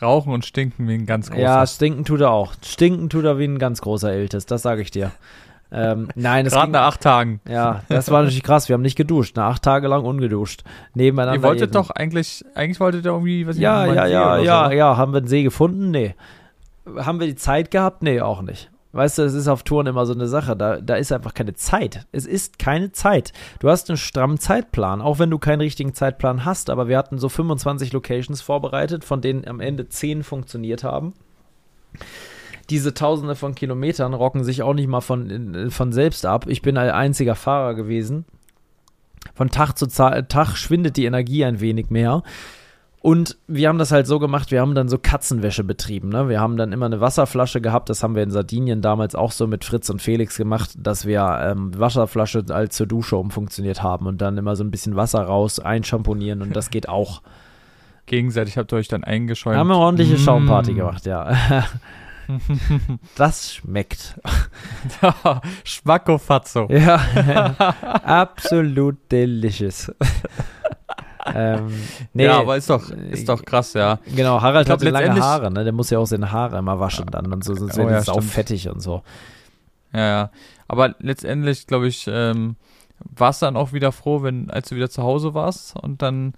[0.00, 1.42] Rauchen und stinken wie ein ganz großer.
[1.42, 2.54] Ja, stinken tut er auch.
[2.64, 5.10] Stinken tut er wie ein ganz großer Iltis, das sage ich dir.
[5.72, 7.40] Ähm, nein, es Gerade nach acht Tagen.
[7.48, 8.68] ja, das war natürlich krass.
[8.68, 9.42] Wir haben nicht geduscht, ne?
[9.42, 10.62] acht Tage lang ungeduscht.
[10.94, 11.40] Nebeneinander.
[11.40, 11.72] Ihr wolltet eben.
[11.72, 14.72] doch eigentlich, eigentlich wolltet ihr irgendwie, was Ja, ich ja, ja, ja, so.
[14.76, 14.96] ja.
[14.96, 15.90] Haben wir einen See gefunden?
[15.90, 16.14] Nee.
[16.96, 18.02] Haben wir die Zeit gehabt?
[18.02, 18.70] Nee, auch nicht.
[18.92, 20.56] Weißt du, es ist auf Touren immer so eine Sache.
[20.56, 22.06] Da, da ist einfach keine Zeit.
[22.10, 23.32] Es ist keine Zeit.
[23.60, 26.70] Du hast einen strammen Zeitplan, auch wenn du keinen richtigen Zeitplan hast.
[26.70, 31.12] Aber wir hatten so 25 Locations vorbereitet, von denen am Ende 10 funktioniert haben.
[32.70, 36.46] Diese Tausende von Kilometern rocken sich auch nicht mal von, von selbst ab.
[36.48, 38.24] Ich bin ein einziger Fahrer gewesen.
[39.34, 42.22] Von Tag zu Tag schwindet die Energie ein wenig mehr.
[43.00, 46.08] Und wir haben das halt so gemacht, wir haben dann so Katzenwäsche betrieben.
[46.08, 46.28] Ne?
[46.28, 49.46] Wir haben dann immer eine Wasserflasche gehabt, das haben wir in Sardinien damals auch so
[49.46, 54.20] mit Fritz und Felix gemacht, dass wir ähm, Wasserflasche als zur Dusche umfunktioniert haben und
[54.20, 57.22] dann immer so ein bisschen Wasser raus, einschamponieren und das geht auch.
[58.06, 59.56] Gegenseitig habt ihr euch dann eingeschäumt.
[59.56, 60.18] Haben wir ordentliche mm.
[60.18, 61.36] Schaumparty gemacht, ja.
[63.16, 64.18] das schmeckt.
[65.64, 66.68] Schmackofatzo.
[66.70, 67.54] Ja,
[68.02, 69.92] absolut delicious.
[71.34, 71.72] Ähm,
[72.12, 73.98] nee, ja, aber ist doch, ist doch krass, ja.
[74.14, 75.64] Genau, Harald glaub, hatte lange Haare, ne?
[75.64, 78.08] Der muss ja auch seine Haare immer waschen dann und so, sonst oh, wird es
[78.08, 79.02] auch fettig und so.
[79.92, 80.30] Ja, ja.
[80.66, 82.56] Aber letztendlich, glaube ich, ähm,
[83.00, 86.34] warst du dann auch wieder froh, wenn, als du wieder zu Hause warst und dann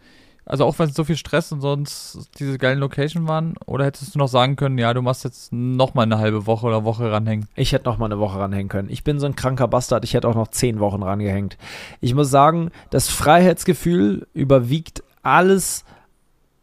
[0.51, 4.15] also auch wenn es so viel Stress und sonst diese geilen Location waren, oder hättest
[4.15, 7.11] du noch sagen können, ja, du machst jetzt noch mal eine halbe Woche oder Woche
[7.11, 7.47] ranhängen?
[7.55, 8.91] Ich hätte noch mal eine Woche ranhängen können.
[8.91, 11.57] Ich bin so ein kranker Bastard, ich hätte auch noch zehn Wochen rangehängt.
[12.01, 15.85] Ich muss sagen, das Freiheitsgefühl überwiegt alles,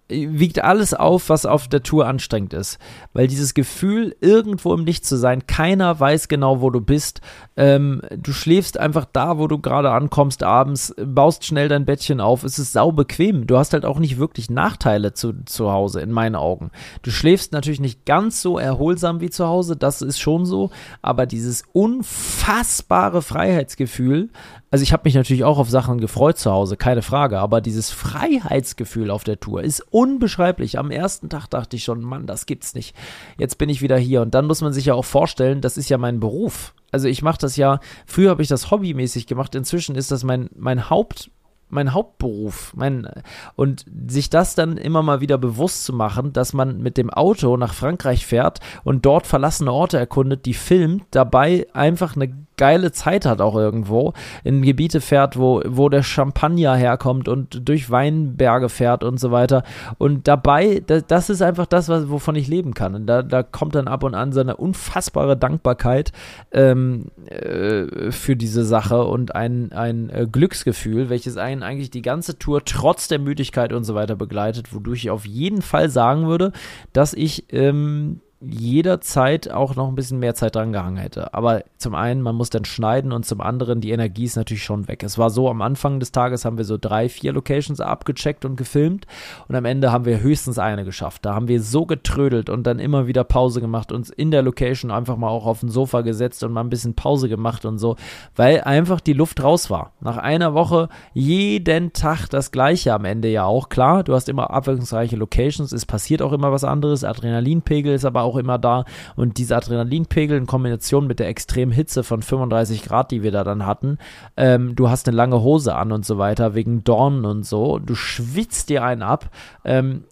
[0.10, 2.80] wiegt alles auf, was auf der Tour anstrengend ist.
[3.14, 7.22] Weil dieses Gefühl, irgendwo im Licht zu sein, keiner weiß genau, wo du bist.
[7.58, 12.44] Ähm, du schläfst einfach da, wo du gerade ankommst abends, baust schnell dein Bettchen auf.
[12.44, 13.48] Es ist sau bequem.
[13.48, 16.72] Du hast halt auch nicht wirklich Nachteile zu, zu Hause, in meinen Augen.
[17.02, 20.70] Du schläfst natürlich nicht ganz so erholsam wie zu Hause, das ist schon so.
[21.02, 24.30] Aber dieses unfassbare Freiheitsgefühl,
[24.70, 27.90] also ich habe mich natürlich auch auf Sachen gefreut zu Hause, keine Frage, aber dieses
[27.90, 30.78] Freiheitsgefühl auf der Tour ist unbeschreiblich.
[30.78, 32.96] Am ersten Tag dachte ich schon, Mann, das gibt's nicht.
[33.38, 35.90] Jetzt bin ich wieder hier und dann muss man sich ja auch vorstellen, das ist
[35.90, 36.74] ja mein Beruf.
[36.92, 40.50] Also ich mache das ja, früher habe ich das hobbymäßig gemacht, inzwischen ist das mein,
[40.56, 41.32] mein Haupt
[41.70, 42.74] mein Hauptberuf.
[42.76, 43.10] Mein,
[43.56, 47.58] und sich das dann immer mal wieder bewusst zu machen, dass man mit dem Auto
[47.58, 53.26] nach Frankreich fährt und dort verlassene Orte erkundet, die filmt, dabei einfach eine geile Zeit
[53.26, 59.04] hat auch irgendwo, in Gebiete fährt, wo, wo der Champagner herkommt und durch Weinberge fährt
[59.04, 59.64] und so weiter.
[59.98, 62.96] Und dabei, das, das ist einfach das, was, wovon ich leben kann.
[62.96, 66.12] Und da, da kommt dann ab und an so eine unfassbare Dankbarkeit
[66.52, 72.40] ähm, äh, für diese Sache und ein, ein äh, Glücksgefühl, welches einen eigentlich die ganze
[72.40, 76.52] Tour trotz der Müdigkeit und so weiter begleitet, wodurch ich auf jeden Fall sagen würde,
[76.92, 81.34] dass ich ähm, jederzeit auch noch ein bisschen mehr Zeit dran gehangen hätte.
[81.34, 84.88] Aber zum einen, man muss dann schneiden und zum anderen, die Energie ist natürlich schon
[84.88, 85.02] weg.
[85.02, 88.56] Es war so, am Anfang des Tages haben wir so drei, vier Locations abgecheckt und
[88.56, 89.08] gefilmt
[89.48, 91.26] und am Ende haben wir höchstens eine geschafft.
[91.26, 94.92] Da haben wir so getrödelt und dann immer wieder Pause gemacht, uns in der Location
[94.92, 97.96] einfach mal auch auf den Sofa gesetzt und mal ein bisschen Pause gemacht und so,
[98.36, 99.94] weil einfach die Luft raus war.
[100.00, 103.70] Nach einer Woche jeden Tag das gleiche am Ende ja auch.
[103.70, 108.27] Klar, du hast immer abwechslungsreiche Locations, es passiert auch immer was anderes, Adrenalinpegel ist aber
[108.27, 108.86] auch auch immer da.
[109.16, 113.44] Und dieser Adrenalinpegel in Kombination mit der extremen Hitze von 35 Grad, die wir da
[113.44, 113.98] dann hatten,
[114.36, 117.96] ähm, du hast eine lange Hose an und so weiter, wegen Dornen und so, du
[117.96, 119.30] schwitzt dir einen ab.
[119.66, 120.04] Ähm,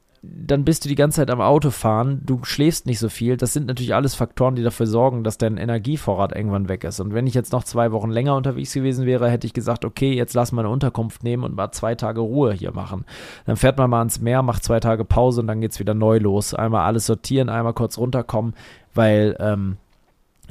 [0.48, 3.38] dann bist du die ganze Zeit am Auto fahren, du schläfst nicht so viel.
[3.38, 7.00] Das sind natürlich alles Faktoren, die dafür sorgen, dass dein Energievorrat irgendwann weg ist.
[7.00, 10.14] Und wenn ich jetzt noch zwei Wochen länger unterwegs gewesen wäre, hätte ich gesagt, okay,
[10.14, 13.06] jetzt lass mal eine Unterkunft nehmen und mal zwei Tage Ruhe hier machen.
[13.46, 15.94] Dann fährt man mal ans Meer, macht zwei Tage Pause und dann geht es wieder
[15.94, 16.54] neu los.
[16.54, 18.54] Einmal alles sortieren, einmal kurz runterkommen,
[18.94, 19.78] weil ähm,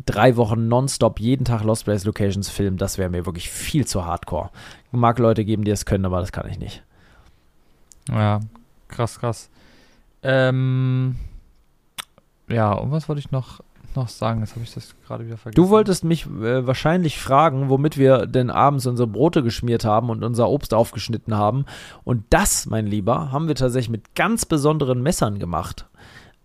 [0.06, 4.04] drei Wochen nonstop jeden Tag Lost Place Locations filmen, das wäre mir wirklich viel zu
[4.04, 4.50] hardcore.
[4.92, 6.82] Mag Leute geben, die es können, aber das kann ich nicht.
[8.08, 8.40] Ja,
[8.88, 9.50] krass, krass.
[10.24, 11.16] Ähm,
[12.48, 13.60] ja, und was wollte ich noch,
[13.94, 14.40] noch sagen?
[14.40, 15.62] Jetzt habe ich das gerade wieder vergessen.
[15.62, 20.24] Du wolltest mich äh, wahrscheinlich fragen, womit wir denn abends unsere Brote geschmiert haben und
[20.24, 21.66] unser Obst aufgeschnitten haben.
[22.04, 25.86] Und das, mein Lieber, haben wir tatsächlich mit ganz besonderen Messern gemacht.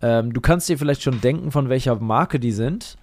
[0.01, 2.97] Ähm, du kannst dir vielleicht schon denken, von welcher Marke die sind.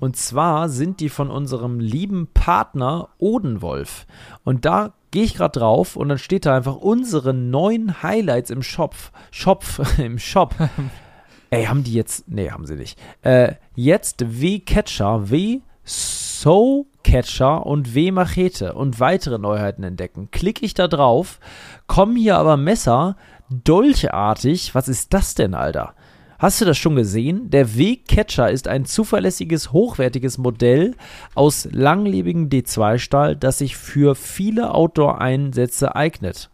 [0.00, 4.06] Und zwar sind die von unserem lieben Partner Odenwolf.
[4.42, 8.62] Und da gehe ich gerade drauf und dann steht da einfach unsere neuen Highlights im
[8.62, 8.96] Shop.
[9.30, 9.64] Shop,
[9.98, 10.54] im Shop.
[11.50, 12.28] Ey, haben die jetzt.
[12.28, 12.98] Nee, haben sie nicht.
[13.20, 20.30] Äh, jetzt W-Catcher, W So Catcher und W Machete und weitere Neuheiten entdecken.
[20.30, 21.40] Klicke ich da drauf,
[21.86, 23.16] kommen hier aber Messer,
[23.50, 24.74] dolchartig.
[24.74, 25.94] Was ist das denn, Alter?
[26.42, 27.50] Hast du das schon gesehen?
[27.50, 30.96] Der W-Catcher ist ein zuverlässiges, hochwertiges Modell
[31.36, 36.50] aus langlebigem D2-Stahl, das sich für viele Outdoor-Einsätze eignet.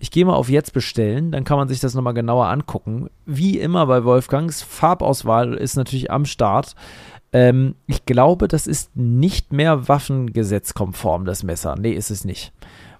[0.00, 3.08] Ich gehe mal auf Jetzt bestellen, dann kann man sich das nochmal genauer angucken.
[3.24, 6.74] Wie immer bei Wolfgangs, Farbauswahl ist natürlich am Start.
[7.32, 11.76] Ähm, ich glaube, das ist nicht mehr waffengesetzkonform, das Messer.
[11.78, 12.52] Nee, ist es nicht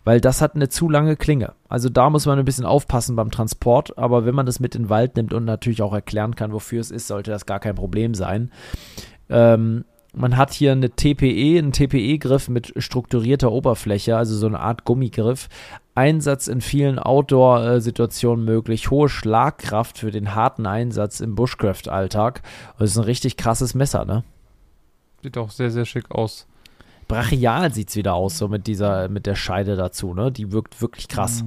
[0.04, 1.54] weil das hat eine zu lange Klinge.
[1.68, 4.84] Also da muss man ein bisschen aufpassen beim Transport, aber wenn man das mit in
[4.84, 7.74] den Wald nimmt und natürlich auch erklären kann, wofür es ist, sollte das gar kein
[7.74, 8.50] Problem sein.
[9.28, 14.84] Ähm, man hat hier eine TPE, einen TPE-Griff mit strukturierter Oberfläche, also so eine Art
[14.84, 15.48] Gummigriff.
[15.94, 22.42] Einsatz in vielen Outdoor-Situationen möglich, hohe Schlagkraft für den harten Einsatz im Bushcraft-Alltag.
[22.78, 24.24] Das ist ein richtig krasses Messer, ne?
[25.22, 26.46] Sieht auch sehr, sehr schick aus.
[27.10, 30.30] Brachial sieht es wieder aus, so mit dieser, mit der Scheide dazu, ne?
[30.30, 31.44] Die wirkt wirklich krass.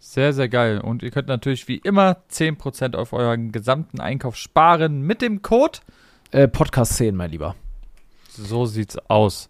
[0.00, 0.80] Sehr, sehr geil.
[0.80, 5.78] Und ihr könnt natürlich wie immer 10% auf euren gesamten Einkauf sparen mit dem Code.
[6.32, 7.54] Äh, Podcast 10, mein Lieber.
[8.28, 9.48] So sieht's aus.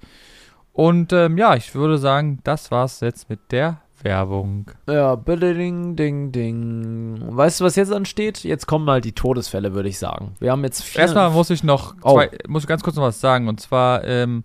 [0.72, 4.70] Und ähm, ja, ich würde sagen, das war's jetzt mit der Werbung.
[4.88, 7.18] Ja, ding, ding, ding.
[7.22, 8.42] Weißt du, was jetzt ansteht?
[8.44, 10.34] Jetzt kommen mal die Todesfälle, würde ich sagen.
[10.40, 11.02] Wir haben jetzt vier.
[11.02, 12.14] Erstmal muss ich noch Oh.
[12.14, 13.48] zwei, muss ich ganz kurz noch was sagen.
[13.48, 14.44] Und zwar ähm,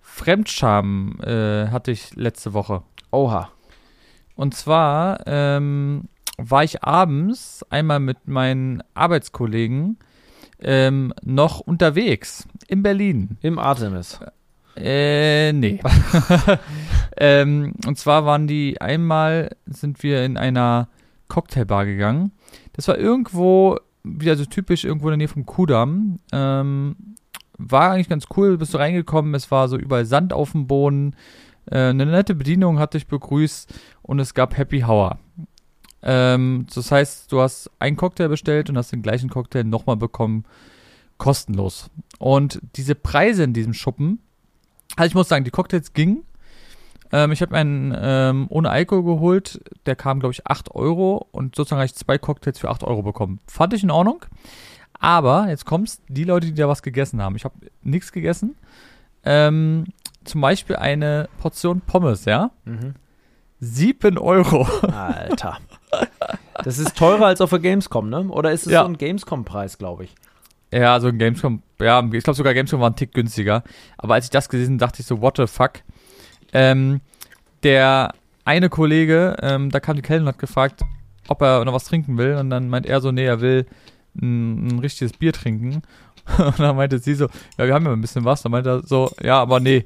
[0.00, 2.82] Fremdscham äh, hatte ich letzte Woche.
[3.10, 3.50] Oha.
[4.34, 9.98] Und zwar ähm, war ich abends einmal mit meinen Arbeitskollegen
[10.60, 13.36] ähm, noch unterwegs in Berlin.
[13.42, 14.20] Im Artemis.
[14.76, 15.80] Äh, nee.
[17.16, 20.88] ähm, und zwar waren die einmal, sind wir in einer
[21.28, 22.32] Cocktailbar gegangen.
[22.72, 26.18] Das war irgendwo, wieder so typisch, irgendwo in der Nähe vom Kudamm.
[26.32, 26.96] Ähm,
[27.58, 31.14] war eigentlich ganz cool, bist du reingekommen, es war so überall Sand auf dem Boden.
[31.66, 35.18] Äh, eine nette Bedienung hat dich begrüßt und es gab Happy Hour.
[36.02, 40.44] Ähm, das heißt, du hast einen Cocktail bestellt und hast den gleichen Cocktail nochmal bekommen,
[41.18, 41.90] kostenlos.
[42.18, 44.18] Und diese Preise in diesem Schuppen,
[44.96, 46.24] also ich muss sagen, die Cocktails gingen.
[47.12, 51.54] Ähm, ich habe einen ähm, ohne Alkohol geholt, der kam, glaube ich, 8 Euro und
[51.56, 53.40] sozusagen habe ich zwei Cocktails für 8 Euro bekommen.
[53.46, 54.24] Fand ich in Ordnung.
[54.98, 57.36] Aber jetzt kommt's, die Leute, die da was gegessen haben.
[57.36, 58.56] Ich habe nichts gegessen.
[59.24, 59.84] Ähm,
[60.24, 62.50] zum Beispiel eine Portion Pommes, ja?
[62.64, 62.94] Mhm.
[63.60, 64.66] 7 Euro.
[64.86, 65.58] Alter.
[66.64, 68.24] Das ist teurer als auf der Gamescom, ne?
[68.28, 68.82] Oder ist es Ja.
[68.82, 70.14] so ein Gamescom-Preis, glaube ich?
[70.72, 73.62] Ja, also ein Gamescom, ja, ich glaube sogar Gamescom war ein Tick günstiger.
[73.98, 75.72] Aber als ich das gesehen habe, dachte ich so, what the fuck.
[76.52, 77.00] Ähm,
[77.62, 78.14] der
[78.44, 80.82] eine Kollege, ähm, da kam die Kellnerin und hat gefragt,
[81.28, 82.36] ob er noch was trinken will.
[82.36, 83.66] Und dann meint er so, nee, er will
[84.20, 85.82] ein, ein richtiges Bier trinken.
[86.38, 87.26] Und dann meinte sie so,
[87.58, 88.42] ja, wir haben ja ein bisschen was.
[88.42, 89.84] Dann meinte er so, ja, aber nee,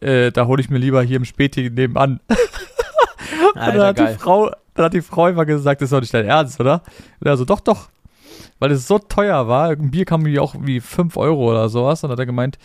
[0.00, 2.20] äh, da hole ich mir lieber hier im Späti nebenan.
[2.28, 4.18] Und dann Alter, hat, die.
[4.18, 6.82] Frau, dann hat die Frau immer gesagt, das ist doch nicht dein Ernst, oder?
[7.20, 7.88] Und er so, doch, doch.
[8.58, 9.70] Weil es so teuer war.
[9.70, 12.02] Ein Bier kam wie auch wie 5 Euro oder sowas.
[12.02, 12.58] Und dann hat er gemeint,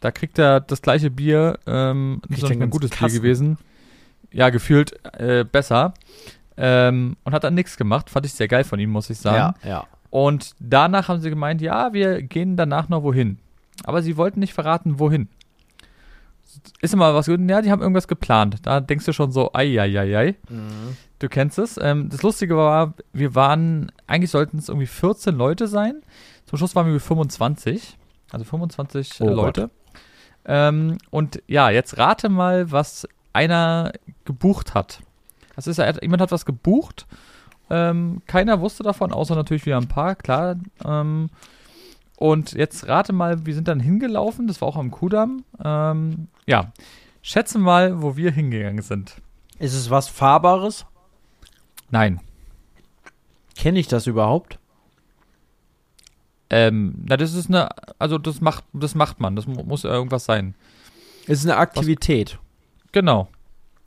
[0.00, 3.58] da kriegt er das gleiche Bier, ähm, das ist ein gutes ganzen Bier gewesen.
[4.32, 5.94] Ja, gefühlt äh, besser.
[6.56, 8.10] Ähm, und hat dann nichts gemacht.
[8.10, 9.54] Fand ich sehr geil von ihm, muss ich sagen.
[9.64, 9.86] Ja, ja.
[10.10, 13.38] Und danach haben sie gemeint, ja, wir gehen danach noch wohin.
[13.82, 15.28] Aber sie wollten nicht verraten, wohin.
[16.80, 18.56] Ist immer was, ja, die haben irgendwas geplant.
[18.62, 20.36] Da denkst du schon so, ei, ei, ei, ei.
[20.48, 20.96] Mhm.
[21.18, 21.78] Du kennst es.
[21.80, 26.02] Ähm, das Lustige war, wir waren, eigentlich sollten es irgendwie 14 Leute sein.
[26.46, 27.96] Zum Schluss waren wir 25.
[28.30, 29.70] Also 25 Oh Leute.
[30.44, 33.92] Ähm, und ja, jetzt rate mal, was einer
[34.24, 35.00] gebucht hat.
[35.56, 37.06] Das ist, jemand hat was gebucht.
[37.70, 40.56] Ähm, keiner wusste davon, außer natürlich wieder ein paar, klar.
[40.84, 41.30] Ähm,
[42.16, 44.46] und jetzt rate mal, wir sind dann hingelaufen.
[44.46, 45.44] Das war auch am Kudamm.
[45.62, 46.72] Ähm, ja,
[47.22, 49.16] schätze mal, wo wir hingegangen sind.
[49.58, 50.86] Ist es was Fahrbares?
[51.90, 52.20] Nein.
[53.56, 54.58] Kenne ich das überhaupt?
[56.50, 59.36] Ähm, na, das ist eine, also das macht, das macht man.
[59.36, 60.54] Das mu muss irgendwas sein.
[61.26, 62.38] Es ist eine Aktivität.
[62.92, 63.28] Genau.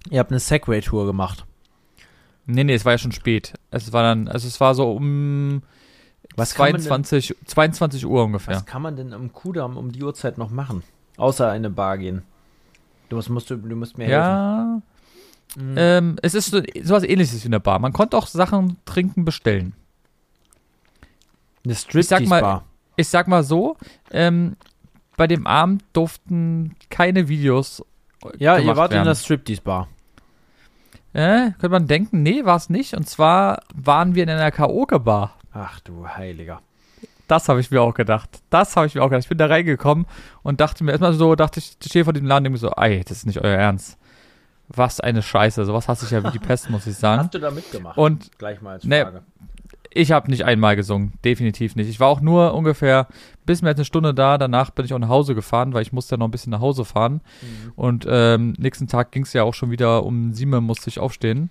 [0.10, 1.46] Ihr habt eine Segway-Tour gemacht.
[2.46, 3.54] Nee, nee, es war ja schon spät.
[3.72, 5.62] Es war dann, also es war so um
[6.38, 8.56] Was kann man 22, 22 Uhr ungefähr.
[8.56, 10.84] Was kann man denn am Kudamm um die Uhrzeit noch machen?
[11.18, 12.22] Außer eine Bar gehen.
[13.10, 14.14] Du musst, musst, du, du musst mir helfen.
[14.22, 14.82] Ja,
[15.56, 15.74] Mhm.
[15.78, 17.80] ähm, es ist so, sowas ähnliches wie eine Bar.
[17.80, 19.74] Man konnte auch Sachen trinken bestellen.
[21.64, 21.90] eine ich sag
[22.28, 22.66] mal- Striptease-Bar.
[22.98, 23.78] Ich sag mal so,
[24.12, 24.56] ähm,
[25.16, 27.84] bei dem Abend durften keine Videos
[28.38, 29.06] Ja, ihr wart in werden.
[29.08, 29.88] der Striptease-Bar.
[31.14, 32.94] Äh, könnte man denken, nee, war es nicht.
[32.94, 35.34] Und zwar waren wir in einer Karaoke-Bar.
[35.54, 36.62] Ach du Heiliger.
[37.28, 38.30] Das habe ich mir auch gedacht.
[38.50, 39.24] Das habe ich mir auch gedacht.
[39.24, 40.06] Ich bin da reingekommen
[40.44, 42.70] und dachte mir erstmal so, dachte ich, ich stehe vor dem Laden und denke mir
[42.70, 43.98] so, ey, das ist nicht euer Ernst.
[44.70, 45.66] Was eine Scheiße.
[45.66, 47.24] Sowas hasse ich ja wie die Pest, muss ich sagen.
[47.24, 47.98] Hast du da mitgemacht?
[47.98, 49.02] Und Gleich mal als Nee.
[49.02, 49.24] Frage.
[49.90, 51.14] ich habe nicht einmal gesungen.
[51.26, 51.90] Definitiv nicht.
[51.90, 53.08] Ich war auch nur ungefähr
[53.46, 54.38] bis mehr als eine Stunde da.
[54.38, 56.60] Danach bin ich auch nach Hause gefahren, weil ich musste ja noch ein bisschen nach
[56.62, 57.22] Hause fahren.
[57.42, 57.72] Mhm.
[57.76, 61.00] Und ähm, nächsten Tag ging es ja auch schon wieder um sieben Uhr musste ich
[61.00, 61.50] aufstehen.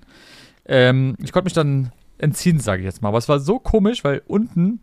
[0.67, 3.09] Ähm, ich konnte mich dann entziehen, sage ich jetzt mal.
[3.09, 4.81] Aber es war so komisch, weil unten,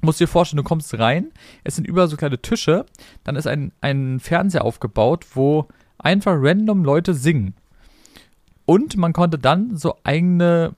[0.00, 1.32] musst du dir vorstellen, du kommst rein,
[1.64, 2.86] es sind überall so kleine Tische,
[3.24, 5.66] dann ist ein, ein Fernseher aufgebaut, wo
[5.98, 7.54] einfach random Leute singen.
[8.64, 10.74] Und man konnte dann so eigene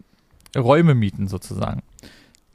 [0.57, 1.82] Räume mieten, sozusagen.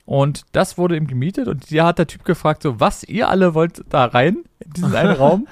[0.06, 3.54] Und das wurde ihm gemietet und da hat der Typ gefragt, so, was, ihr alle
[3.54, 4.44] wollt da rein?
[4.60, 5.48] in diesen einen Raum,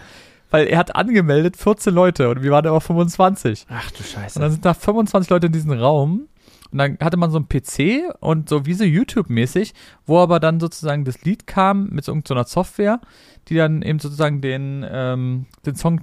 [0.52, 3.66] weil er hat angemeldet 14 Leute und wir waren aber 25.
[3.70, 4.38] Ach du Scheiße.
[4.38, 6.28] Und dann sind da 25 Leute in diesem Raum.
[6.74, 9.76] Und dann hatte man so einen PC und so wie so YouTube-mäßig,
[10.08, 13.00] wo aber dann sozusagen das Lied kam mit so irgendeiner Software,
[13.48, 16.02] die dann eben sozusagen den, ähm, den Song,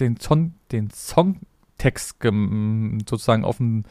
[0.00, 3.84] den Song, den Songtext sozusagen auf dem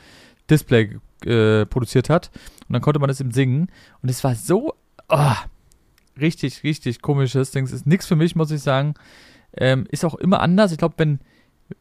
[0.50, 2.32] Display äh, produziert hat.
[2.68, 3.70] Und dann konnte man das eben singen.
[4.02, 4.74] Und es war so,
[5.08, 5.38] ah,
[6.20, 7.64] richtig, richtig komisches Ding.
[7.64, 8.96] Es ist nichts für mich, muss ich sagen.
[9.56, 10.74] Ähm, ist auch immer anders.
[10.74, 11.20] Ich glaube, wenn,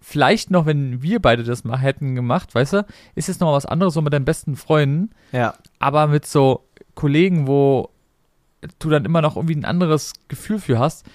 [0.00, 3.66] vielleicht noch, wenn wir beide das mal hätten gemacht, weißt du, ist es noch was
[3.66, 5.10] anderes so mit deinen besten Freunden.
[5.32, 5.54] Ja.
[5.78, 6.64] Aber mit so
[6.94, 7.90] Kollegen, wo
[8.78, 11.06] du dann immer noch irgendwie ein anderes Gefühl für hast,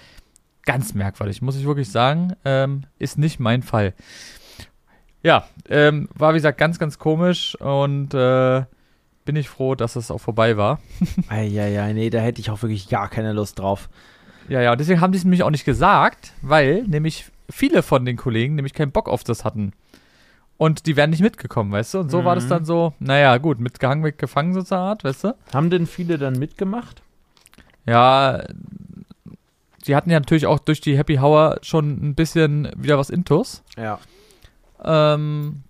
[0.66, 2.34] ganz merkwürdig, muss ich wirklich sagen.
[2.46, 3.94] Ähm, ist nicht mein Fall.
[5.22, 8.64] Ja, ähm, war wie gesagt ganz, ganz komisch und äh,
[9.26, 10.80] bin ich froh, dass es auch vorbei war.
[11.30, 13.90] Eieiei, nee, da hätte ich auch wirklich gar keine Lust drauf.
[14.50, 18.18] Ja, ja, deswegen haben die es nämlich auch nicht gesagt, weil nämlich viele von den
[18.18, 19.74] Kollegen nämlich keinen Bock auf das hatten.
[20.58, 22.00] Und die wären nicht mitgekommen, weißt du?
[22.02, 22.50] Und so war das Mhm.
[22.50, 25.36] dann so, naja, gut, mitgehangen, mitgefangen so zur Art, weißt du?
[25.54, 27.02] Haben denn viele dann mitgemacht?
[27.86, 28.44] Ja,
[29.84, 33.64] sie hatten ja natürlich auch durch die Happy Hour schon ein bisschen wieder was Intus.
[33.76, 34.00] Ja.
[34.84, 35.64] Ähm,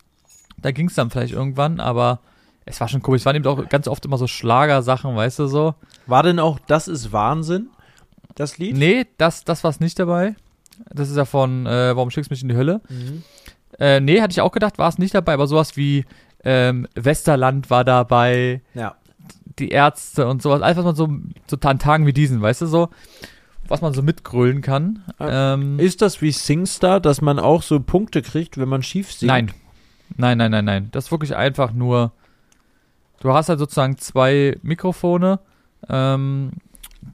[0.57, 2.19] da ging es dann vielleicht irgendwann, aber
[2.65, 3.21] es war schon komisch.
[3.21, 5.75] Es waren eben auch ganz oft immer so Schlagersachen, weißt du so.
[6.07, 7.69] War denn auch Das ist Wahnsinn,
[8.35, 8.75] das Lied?
[8.77, 10.35] Nee, das, das war es nicht dabei.
[10.93, 12.81] Das ist ja von äh, Warum schickst du mich in die Hölle?
[12.89, 13.23] Mhm.
[13.79, 16.05] Äh, nee, hatte ich auch gedacht, war es nicht dabei, aber sowas wie
[16.43, 18.95] ähm, Westerland war dabei, Ja.
[19.59, 20.61] die Ärzte und sowas.
[20.61, 21.09] Alles, was man so,
[21.47, 22.89] so an Tagen wie diesen, weißt du, so,
[23.67, 25.03] was man so mitgrölen kann.
[25.19, 29.27] Ähm, Ist das wie Singstar, dass man auch so Punkte kriegt, wenn man schief singt?
[29.29, 29.51] nein.
[30.15, 30.89] Nein, nein, nein, nein.
[30.91, 32.11] Das ist wirklich einfach nur.
[33.21, 35.39] Du hast halt sozusagen zwei Mikrofone.
[35.89, 36.51] Ähm,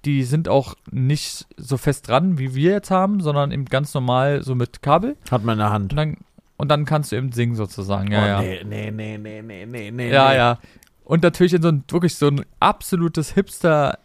[0.05, 4.43] die sind auch nicht so fest dran, wie wir jetzt haben, sondern eben ganz normal
[4.43, 5.17] so mit Kabel.
[5.29, 5.93] Hat man in der Hand.
[5.93, 6.17] Und dann,
[6.57, 8.11] und dann kannst du eben singen sozusagen.
[8.11, 8.63] Ja, oh, ja.
[8.63, 10.11] Nee, nee, nee, nee, nee, nee.
[10.11, 10.35] Ja, nee.
[10.35, 10.59] ja.
[11.03, 13.97] Und natürlich in so ein, wirklich so ein absolutes Hipster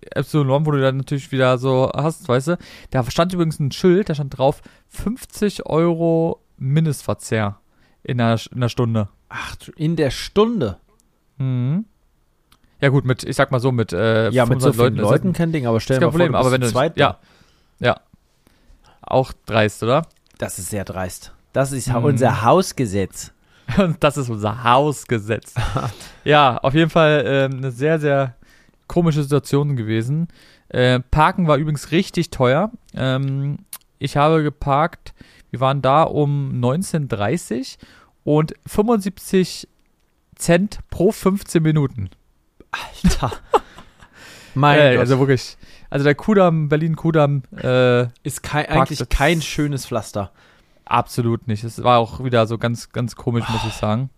[0.00, 2.58] Epsilon, wo du dann natürlich wieder so hast, weißt du.
[2.90, 7.58] Da stand übrigens ein Schild, da stand drauf 50 Euro Mindestverzehr
[8.02, 9.08] in einer, in einer Stunde.
[9.28, 10.78] Ach, in der Stunde.
[11.38, 11.84] Mhm.
[12.80, 15.10] Ja gut, mit, ich sag mal so, mit äh, Ja, mit so 500 vielen das
[15.10, 17.00] Leuten kein Ding, aber stell dir mal vor, Problem, aber bist wenn du da.
[17.00, 17.18] ja,
[17.80, 18.00] ja.
[19.02, 20.06] Auch dreist, oder?
[20.38, 21.32] Das ist sehr dreist.
[21.52, 22.04] Das ist Mhm.
[22.04, 23.32] unser Hausgesetz.
[23.78, 25.54] Und das ist unser Hausgesetz.
[26.24, 28.34] ja, auf jeden Fall ähm, eine sehr, sehr
[28.86, 30.28] komische Situation gewesen.
[30.68, 32.70] Äh, Parken war übrigens richtig teuer.
[32.94, 33.58] Ähm,
[33.98, 35.14] ich habe geparkt,
[35.50, 37.76] wir waren da um 19.30
[38.24, 39.68] und 75
[40.36, 42.10] Cent pro 15 Minuten.
[42.70, 43.32] Alter.
[44.54, 45.00] mein Äh, Gott.
[45.00, 45.56] also wirklich.
[45.90, 50.32] Also der Kudamm, Berlin-Kudamm, äh, ist kein, eigentlich kein schönes Pflaster.
[50.84, 51.64] absolut nicht.
[51.64, 54.10] Es war auch wieder so ganz, ganz komisch, muss ich sagen.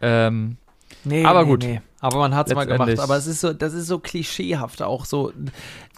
[0.00, 0.56] Ähm,
[1.04, 1.62] Nee, Aber nee, gut.
[1.62, 1.80] Nee.
[2.02, 2.98] Aber man hat es mal gemacht.
[2.98, 5.32] Aber es ist so, das ist so klischeehaft auch so.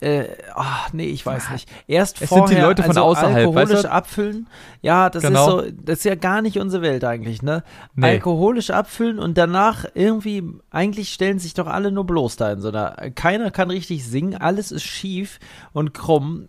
[0.01, 0.25] Äh,
[0.55, 1.69] ah, nee, ich weiß nicht.
[1.87, 3.91] Erst Es sind vorher, die Leute von also außerhalb, alkoholisch weißt du?
[3.93, 4.49] abfüllen.
[4.81, 5.61] Ja, das Genau.
[5.61, 7.63] ist so, das ist ja gar nicht unsere Welt eigentlich, ne?
[7.95, 8.07] nee.
[8.09, 12.69] Alkoholisch abfüllen und danach irgendwie, eigentlich stellen sich doch alle nur bloß da in so
[12.69, 12.97] einer.
[13.15, 15.39] Keiner kann richtig singen, alles ist schief
[15.73, 16.49] und krumm.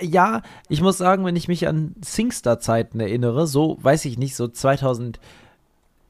[0.00, 4.48] Ja, ich muss sagen, wenn ich mich an Singstar-Zeiten erinnere, so, weiß ich nicht, so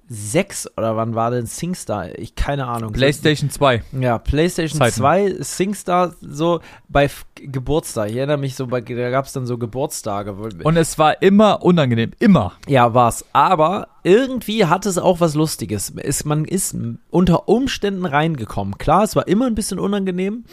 [0.08, 2.18] 2006 oder wann war denn Singstar?
[2.18, 2.92] Ich keine Ahnung.
[2.92, 3.82] PlayStation 2.
[4.00, 4.96] Ja, PlayStation Zeiten.
[4.96, 8.10] 2, Singstar, so bei F Geburtstag.
[8.10, 10.32] Ich erinnere mich so, bei, da gab es dann so Geburtstage.
[10.32, 12.12] Und es war immer unangenehm.
[12.18, 12.52] Immer.
[12.68, 13.24] ja, war's.
[13.32, 15.92] Aber irgendwie hat es auch was Lustiges.
[15.96, 16.76] Es, man ist
[17.10, 18.78] unter Umständen reingekommen.
[18.78, 20.44] Klar, es war immer ein bisschen unangenehm,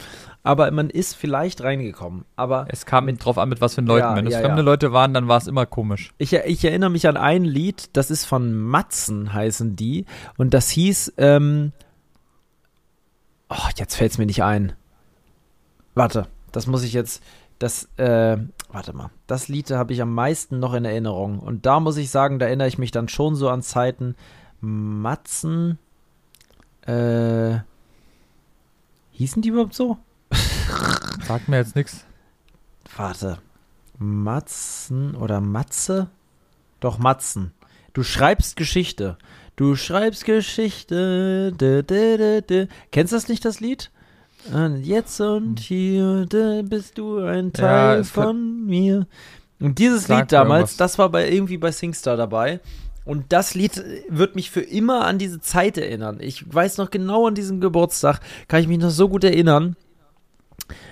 [0.44, 2.26] aber man ist vielleicht reingekommen.
[2.36, 4.08] Aber Es kam mit drauf an, mit was für Leuten.
[4.08, 4.66] Ja, Wenn es ja, fremde ja.
[4.66, 6.12] Leute waren, dann war es immer komisch.
[6.18, 10.06] ich, ich erinnere mich an ein Lied, das ist von Matzen, heißen die.
[10.38, 11.74] Und das hieß, ähm,
[13.50, 14.74] oh, jetzt fällt's mir nicht ein.
[15.94, 17.22] Warte, das muss ich jetzt,
[17.60, 18.38] das, äh,
[18.72, 19.10] warte mal.
[19.28, 21.40] Das Lied habe ich am meisten noch in Erinnerung.
[21.40, 24.16] Und da muss ich sagen, da erinnere ich mich dann schon so an Zeiten.
[24.62, 25.80] Matzen,
[26.86, 27.58] äh,
[29.12, 29.98] hießen die überhaupt so?
[31.28, 32.06] Sagt mir jetzt nichts.
[32.96, 33.38] Warte.
[33.98, 36.08] Matzen oder Matze?
[36.80, 37.52] Doch, Matzen.
[37.94, 39.18] Du schreibst Geschichte.
[39.56, 41.52] Du schreibst Geschichte.
[41.52, 42.68] Dä, dä, dä.
[42.92, 43.92] Kennst du das nicht, das Lied?
[44.54, 49.06] Und jetzt und hier dä, bist du ein Teil kann- von mir.
[49.60, 52.62] Und dieses Lied damals, das war bei irgendwie bei Singstar dabei.
[53.04, 56.20] Und das Lied wird mich für immer an diese Zeit erinnern.
[56.22, 59.76] Ich weiß noch genau an diesen Geburtstag, kann ich mich noch so gut erinnern.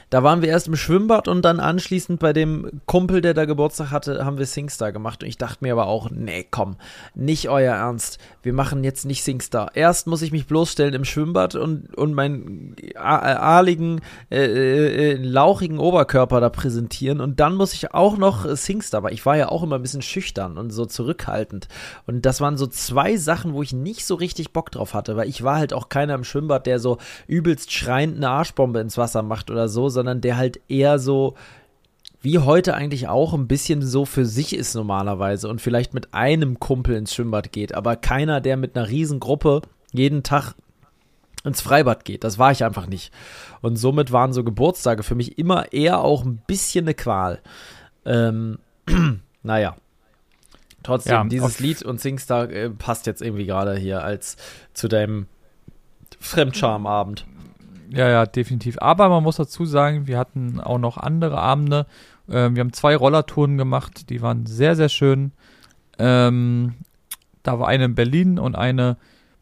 [0.10, 3.92] Da waren wir erst im Schwimmbad und dann anschließend bei dem Kumpel, der da Geburtstag
[3.92, 5.22] hatte, haben wir Singstar gemacht.
[5.22, 6.78] Und ich dachte mir aber auch, nee, komm,
[7.14, 8.18] nicht euer Ernst.
[8.42, 9.72] Wir machen jetzt nicht Singstar.
[9.76, 14.00] Erst muss ich mich bloßstellen im Schwimmbad und, und meinen ahligen,
[14.32, 17.20] äh, äh, äh, lauchigen Oberkörper da präsentieren.
[17.20, 19.00] Und dann muss ich auch noch Singstar.
[19.00, 21.68] Aber ich war ja auch immer ein bisschen schüchtern und so zurückhaltend.
[22.06, 25.28] Und das waren so zwei Sachen, wo ich nicht so richtig Bock drauf hatte, weil
[25.28, 26.98] ich war halt auch keiner im Schwimmbad, der so
[27.28, 31.34] übelst schreiend eine Arschbombe ins Wasser macht oder so, sondern der halt eher so
[32.22, 36.60] wie heute eigentlich auch ein bisschen so für sich ist normalerweise und vielleicht mit einem
[36.60, 40.54] Kumpel ins Schwimmbad geht, aber keiner, der mit einer Riesengruppe jeden Tag
[41.44, 42.24] ins Freibad geht.
[42.24, 43.12] Das war ich einfach nicht.
[43.62, 47.42] Und somit waren so Geburtstage für mich immer eher auch ein bisschen eine Qual.
[48.06, 48.60] Ähm,
[49.44, 49.76] naja.
[50.84, 54.38] Trotzdem, ja, dieses Lied und Singstar äh, passt jetzt irgendwie gerade hier als
[54.74, 55.28] zu deinem
[56.20, 57.26] Fremdschamabend.
[57.90, 58.78] Ja, ja, definitiv.
[58.80, 61.86] Aber man muss dazu sagen, wir hatten auch noch andere Abende.
[62.30, 65.32] Ähm, wir haben zwei Rollertouren gemacht, die waren sehr, sehr schön.
[65.98, 66.74] Ähm,
[67.44, 68.98] da war eine in Berlin und eine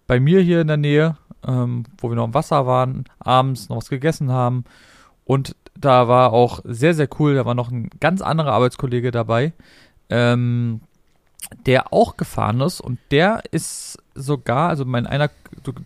[0.08, 1.18] bei mir hier in der Nähe,
[1.48, 4.66] ähm, wo wir noch im Wasser waren, abends noch was gegessen haben.
[5.24, 7.36] Und da war auch sehr, sehr cool.
[7.36, 9.54] Da war noch ein ganz anderer Arbeitskollege dabei,
[10.10, 10.82] ähm,
[11.66, 12.82] der auch gefahren ist.
[12.82, 15.30] Und der ist sogar, also mein einer,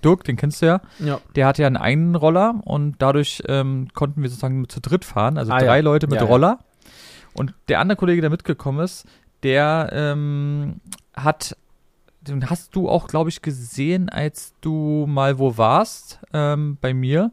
[0.03, 1.19] Dirk, den kennst du ja, ja.
[1.35, 5.51] der hatte ja einen Roller und dadurch ähm, konnten wir sozusagen zu dritt fahren, also
[5.51, 5.83] ah, drei ja.
[5.83, 6.59] Leute mit ja, Roller.
[7.33, 9.05] Und der andere Kollege, der mitgekommen ist,
[9.43, 10.81] der ähm,
[11.15, 11.55] hat,
[12.21, 17.31] den hast du auch, glaube ich, gesehen, als du mal wo warst, ähm, bei mir.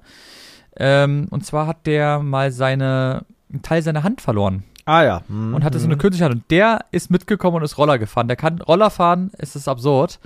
[0.77, 4.65] Ähm, und zwar hat der mal seine, einen Teil seiner Hand verloren.
[4.87, 5.23] Ah ja.
[5.29, 5.55] Mhm.
[5.55, 5.99] Und hatte so eine mhm.
[5.99, 6.35] künstliche Hand.
[6.35, 8.29] Und der ist mitgekommen und ist Roller gefahren.
[8.29, 10.19] Der kann Roller fahren, es ist absurd.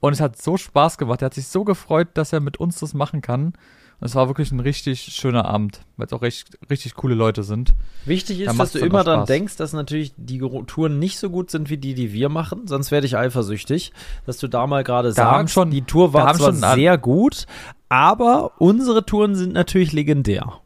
[0.00, 1.22] Und es hat so Spaß gemacht.
[1.22, 3.54] Er hat sich so gefreut, dass er mit uns das machen kann.
[4.00, 7.42] Und es war wirklich ein richtig schöner Abend, weil es auch recht, richtig coole Leute
[7.42, 7.74] sind.
[8.04, 11.50] Wichtig ist, da dass du immer daran denkst, dass natürlich die Touren nicht so gut
[11.50, 13.92] sind wie die, die wir machen, sonst werde ich eifersüchtig,
[14.24, 17.46] dass du da mal gerade sagst, schon, die Tour war zwar sehr gut,
[17.88, 20.60] aber unsere Touren sind natürlich legendär.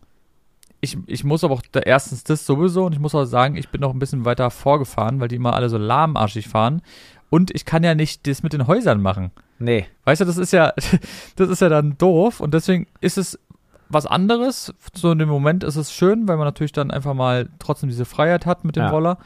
[0.84, 3.68] Ich, ich muss aber auch, da, erstens das sowieso und ich muss auch sagen, ich
[3.70, 6.82] bin noch ein bisschen weiter vorgefahren, weil die immer alle so lahmarschig fahren
[7.30, 9.30] und ich kann ja nicht das mit den Häusern machen.
[9.58, 9.86] Nee.
[10.04, 10.74] Weißt du, das ist ja,
[11.36, 13.38] das ist ja dann doof und deswegen ist es
[13.88, 14.74] was anderes.
[14.94, 18.04] So in dem Moment ist es schön, weil man natürlich dann einfach mal trotzdem diese
[18.04, 18.90] Freiheit hat mit dem ja.
[18.90, 19.18] Roller.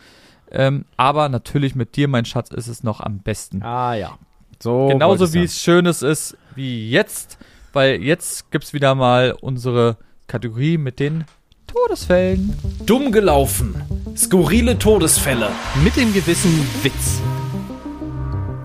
[0.51, 3.63] Ähm, aber natürlich mit dir, mein Schatz, ist es noch am besten.
[3.63, 4.19] Ah ja.
[4.61, 7.39] So Genauso wie es schönes ist wie jetzt,
[7.73, 9.97] weil jetzt gibt es wieder mal unsere
[10.29, 11.25] Kategorie mit den
[11.67, 12.57] Todesfällen.
[12.87, 13.75] Dumm gelaufen.
[14.17, 15.49] Skurrile Todesfälle.
[15.83, 16.53] Mit dem gewissen
[16.83, 17.21] Witz.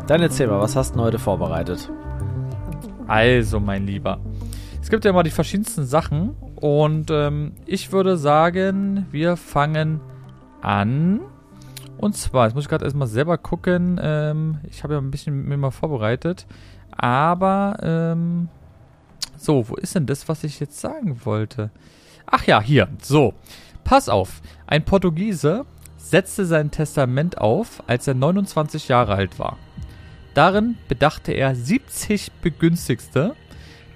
[0.07, 1.89] Dann erzähl mal, was hast du heute vorbereitet?
[3.07, 4.19] Also, mein Lieber.
[4.81, 9.99] Es gibt ja immer die verschiedensten Sachen und ähm, ich würde sagen, wir fangen
[10.61, 11.21] an.
[11.97, 13.99] Und zwar, jetzt muss ich gerade erstmal selber gucken.
[14.01, 16.45] Ähm, ich habe ja ein bisschen mir mal vorbereitet.
[16.91, 18.49] Aber, ähm,
[19.37, 21.71] so, wo ist denn das, was ich jetzt sagen wollte?
[22.31, 22.87] Ach ja, hier.
[23.01, 23.33] So,
[23.83, 24.41] pass auf.
[24.65, 25.65] Ein Portugiese
[25.97, 29.57] setzte sein Testament auf, als er 29 Jahre alt war.
[30.33, 33.35] Darin bedachte er 70 Begünstigte,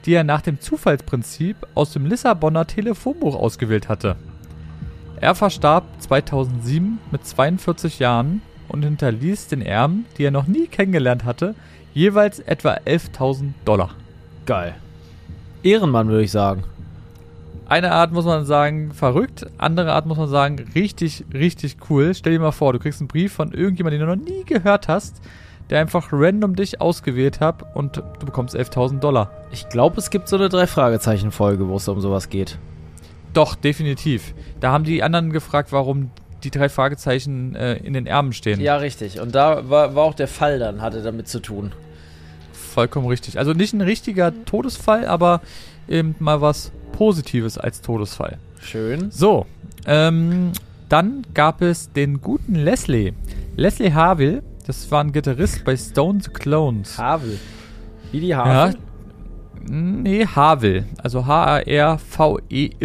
[0.05, 4.17] die er nach dem Zufallsprinzip aus dem Lissabonner Telefonbuch ausgewählt hatte.
[5.21, 11.23] Er verstarb 2007 mit 42 Jahren und hinterließ den Erben, die er noch nie kennengelernt
[11.23, 11.55] hatte,
[11.93, 13.91] jeweils etwa 11.000 Dollar.
[14.45, 14.75] Geil.
[15.63, 16.65] Ehrenmann, würde ich sagen.
[17.68, 19.47] Eine Art muss man sagen, verrückt.
[19.57, 22.13] Andere Art muss man sagen, richtig, richtig cool.
[22.13, 24.88] Stell dir mal vor, du kriegst einen Brief von irgendjemandem, den du noch nie gehört
[24.88, 25.22] hast
[25.70, 29.32] der einfach random dich ausgewählt hat und du bekommst 11.000 Dollar.
[29.51, 32.57] Ich glaube, es gibt so eine Drei-Fragezeichen-Folge, wo es um sowas geht.
[33.34, 34.34] Doch, definitiv.
[34.59, 36.11] Da haben die anderen gefragt, warum
[36.43, 38.61] die drei Fragezeichen äh, in den Ärmen stehen.
[38.61, 39.20] Ja, richtig.
[39.20, 41.72] Und da war, war auch der Fall dann, hatte damit zu tun.
[42.53, 43.39] Vollkommen richtig.
[43.39, 45.41] Also nicht ein richtiger Todesfall, aber
[45.88, 48.38] eben mal was Positives als Todesfall.
[48.61, 49.11] Schön.
[49.11, 49.45] So,
[49.86, 50.51] ähm,
[50.89, 53.13] dann gab es den guten Leslie.
[53.55, 56.97] Leslie Harville das war ein Gitarrist bei Stone the Clones.
[56.97, 57.38] Havel.
[58.11, 58.73] Wie die Havel?
[58.73, 58.79] Ja.
[59.67, 60.86] Nee, Havel.
[60.97, 62.79] Also H-A-R-V-E-Y.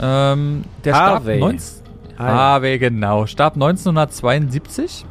[0.00, 1.38] Ähm, der Harvey.
[1.38, 1.82] starb 19,
[2.18, 3.26] Harvey, genau.
[3.26, 5.04] Starb 1972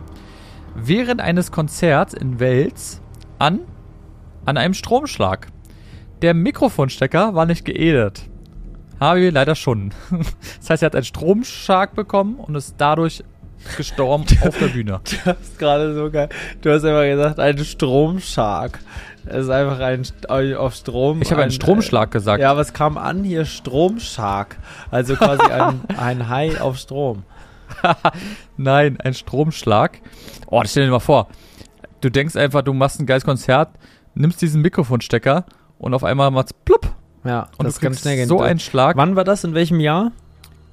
[0.75, 3.01] während eines Konzerts in Wales
[3.37, 3.59] an,
[4.45, 5.47] an einem Stromschlag.
[6.21, 8.23] Der Mikrofonstecker war nicht geedet.
[8.99, 9.93] Harvey leider schon.
[10.59, 13.23] das heißt, er hat einen Stromschlag bekommen und ist dadurch
[13.77, 14.99] gestorben auf der Bühne.
[15.03, 16.29] Du hast gerade so geil.
[16.61, 18.79] Du hast einfach gesagt, ein Stromschlag.
[19.25, 21.21] Es ist einfach ein auf Strom.
[21.21, 22.41] Ich habe einen Stromschlag gesagt.
[22.41, 24.57] Ja, aber es kam an hier Stromschlag.
[24.91, 27.23] Also quasi ein, ein Hai auf Strom.
[28.57, 29.99] Nein, ein Stromschlag.
[30.47, 31.27] Oh, stell dir mal vor.
[32.01, 33.69] Du denkst einfach, du machst ein geiles Konzert,
[34.15, 35.45] nimmst diesen Mikrofonstecker
[35.79, 36.93] und auf einmal macht's plupp.
[37.23, 38.27] Ja, Und das kann kriegst schnell gehen.
[38.27, 38.95] so einen Schlag.
[38.95, 39.43] Wann war das?
[39.43, 40.11] In welchem Jahr?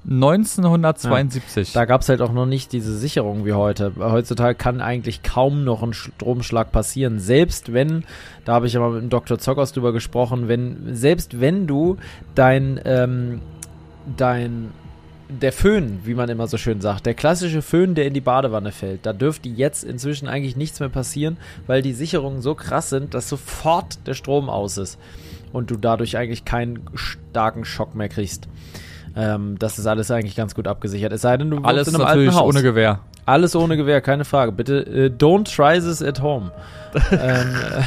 [0.09, 1.73] 1972.
[1.73, 3.91] Da gab es halt auch noch nicht diese Sicherung wie heute.
[3.99, 7.19] Heutzutage kann eigentlich kaum noch ein Stromschlag passieren.
[7.19, 8.05] Selbst wenn,
[8.45, 9.37] da habe ich ja mal mit dem Dr.
[9.37, 11.97] Zockers drüber gesprochen, wenn, selbst wenn du
[12.35, 13.41] dein, ähm,
[14.15, 14.71] dein,
[15.29, 18.71] der Föhn, wie man immer so schön sagt, der klassische Föhn, der in die Badewanne
[18.71, 23.13] fällt, da dürfte jetzt inzwischen eigentlich nichts mehr passieren, weil die Sicherungen so krass sind,
[23.13, 24.97] dass sofort der Strom aus ist
[25.51, 28.47] und du dadurch eigentlich keinen starken Schock mehr kriegst.
[29.15, 31.11] Ähm, das ist alles eigentlich ganz gut abgesichert.
[31.11, 32.47] Es sei denn, du Alles in einem natürlich alten Haus.
[32.49, 32.99] ohne Gewehr.
[33.25, 34.51] Alles ohne Gewehr, keine Frage.
[34.53, 36.51] Bitte äh, don't try this at home.
[37.11, 37.81] ähm, äh,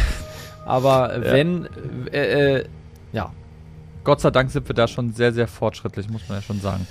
[0.67, 1.33] aber Ja.
[1.33, 1.69] wenn,
[2.13, 2.65] äh, äh,
[3.13, 3.33] ja.
[4.05, 6.87] Gott sei Dank sind wir da schon sehr, sehr fortschrittlich, muss man ja schon sagen.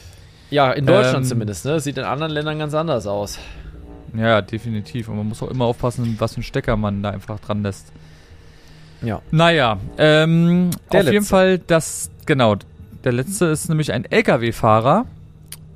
[0.49, 1.73] Ja, in Deutschland Ähm, zumindest, ne?
[1.73, 3.37] Das sieht in anderen Ländern ganz anders aus.
[4.17, 5.07] Ja, definitiv.
[5.07, 7.91] Und man muss auch immer aufpassen, was für einen Stecker man da einfach dran lässt.
[9.01, 9.21] Ja.
[9.31, 11.29] Naja, ähm, Der auf jeden letzte.
[11.29, 12.55] Fall, das, genau,
[13.03, 15.05] der letzte ist nämlich ein LKW-Fahrer,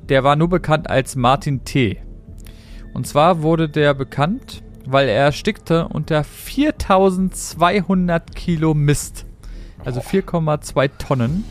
[0.09, 1.99] der war nur bekannt als Martin T.
[2.93, 9.25] Und zwar wurde der bekannt, weil er erstickte unter 4200 Kilo Mist.
[9.85, 11.45] Also 4,2 Tonnen.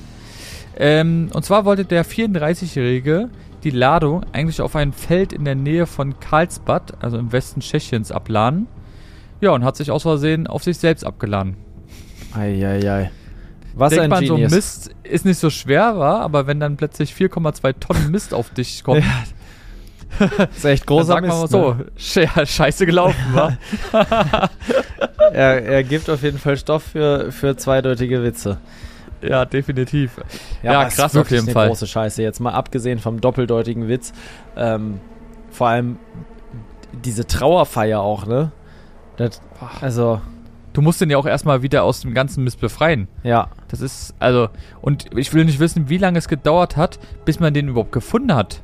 [0.76, 3.28] Ähm, und zwar wollte der 34-Jährige
[3.64, 8.10] die Ladung eigentlich auf ein Feld in der Nähe von Karlsbad, also im Westen Tschechiens,
[8.10, 8.66] abladen.
[9.40, 11.56] Ja, und hat sich aus Versehen auf sich selbst abgeladen.
[12.34, 13.10] Eieiei.
[13.74, 14.52] Was Denkt ein man, so Genius.
[14.52, 18.82] Mist ist nicht so schwer, war, aber wenn dann plötzlich 4,2 Tonnen Mist auf dich
[18.84, 19.02] kommt,
[20.18, 21.86] Das ist echt dann großer sagt man mal Mist, so, ne?
[21.98, 23.56] sche- scheiße gelaufen, wa?
[25.32, 28.58] er, er gibt auf jeden Fall Stoff für, für zweideutige Witze.
[29.22, 30.20] Ja, definitiv.
[30.62, 31.68] Ja, ist krass auf jeden eine Fall.
[31.68, 32.22] große Scheiße.
[32.22, 34.12] Jetzt mal abgesehen vom doppeldeutigen Witz.
[34.56, 35.00] Ähm,
[35.50, 35.98] vor allem
[37.04, 38.52] diese Trauerfeier auch, ne?
[39.16, 39.40] Das,
[39.80, 40.20] also,
[40.72, 43.08] Du musst den ja auch erstmal wieder aus dem ganzen Mist befreien.
[43.22, 43.48] ja.
[43.68, 44.48] Das ist, also,
[44.82, 48.34] und ich will nicht wissen, wie lange es gedauert hat, bis man den überhaupt gefunden
[48.34, 48.60] hat.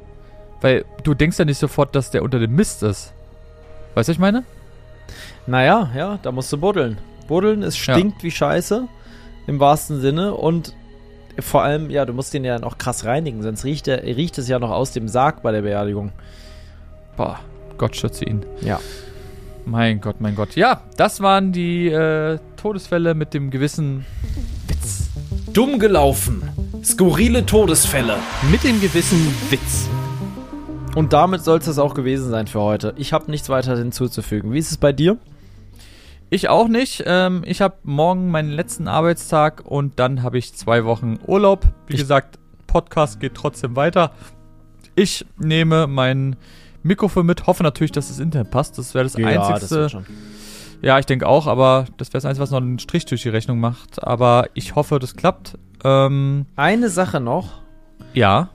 [0.61, 3.15] Weil du denkst ja nicht sofort, dass der unter dem Mist ist.
[3.95, 4.45] Weißt du, was ich meine?
[5.47, 6.99] Naja, ja, da musst du buddeln.
[7.27, 8.87] Buddeln, es stinkt wie Scheiße.
[9.49, 10.35] Im wahrsten Sinne.
[10.35, 10.75] Und
[11.41, 14.47] vor allem, ja, du musst den ja noch krass reinigen, sonst riecht, er, riecht es
[14.47, 16.13] ja noch aus dem Sarg bei der Beerdigung.
[17.17, 17.41] Boah,
[17.79, 18.45] Gott schütze ihn.
[18.61, 18.79] Ja.
[19.65, 20.55] Mein Gott, mein Gott.
[20.55, 24.05] Ja, das waren die äh, Todesfälle mit dem gewissen
[24.67, 25.09] Witz.
[25.53, 26.43] Dumm gelaufen.
[26.85, 28.17] Skurrile Todesfälle.
[28.51, 29.89] Mit dem gewissen Witz.
[30.95, 32.93] Und damit soll es das auch gewesen sein für heute.
[32.97, 34.53] Ich habe nichts weiter hinzuzufügen.
[34.53, 35.17] Wie ist es bei dir?
[36.31, 37.05] Ich auch nicht.
[37.07, 41.65] Ähm, ich habe morgen meinen letzten Arbeitstag und dann habe ich zwei Wochen Urlaub.
[41.87, 44.13] Wie Ich- gesagt, Podcast geht trotzdem weiter.
[44.95, 46.37] Ich nehme mein
[46.83, 48.77] Mikrofon mit, hoffe natürlich, dass das Internet passt.
[48.79, 49.89] Das wäre das Einzigste.
[49.89, 50.05] schon.
[50.83, 53.31] Ja, ich denke auch, aber das wäre das Einzige, was noch einen Strich durch die
[53.31, 54.03] Rechnung macht.
[54.05, 55.57] Aber ich hoffe, das klappt.
[55.83, 57.61] Ähm, Eine Sache noch.
[58.13, 58.51] ja.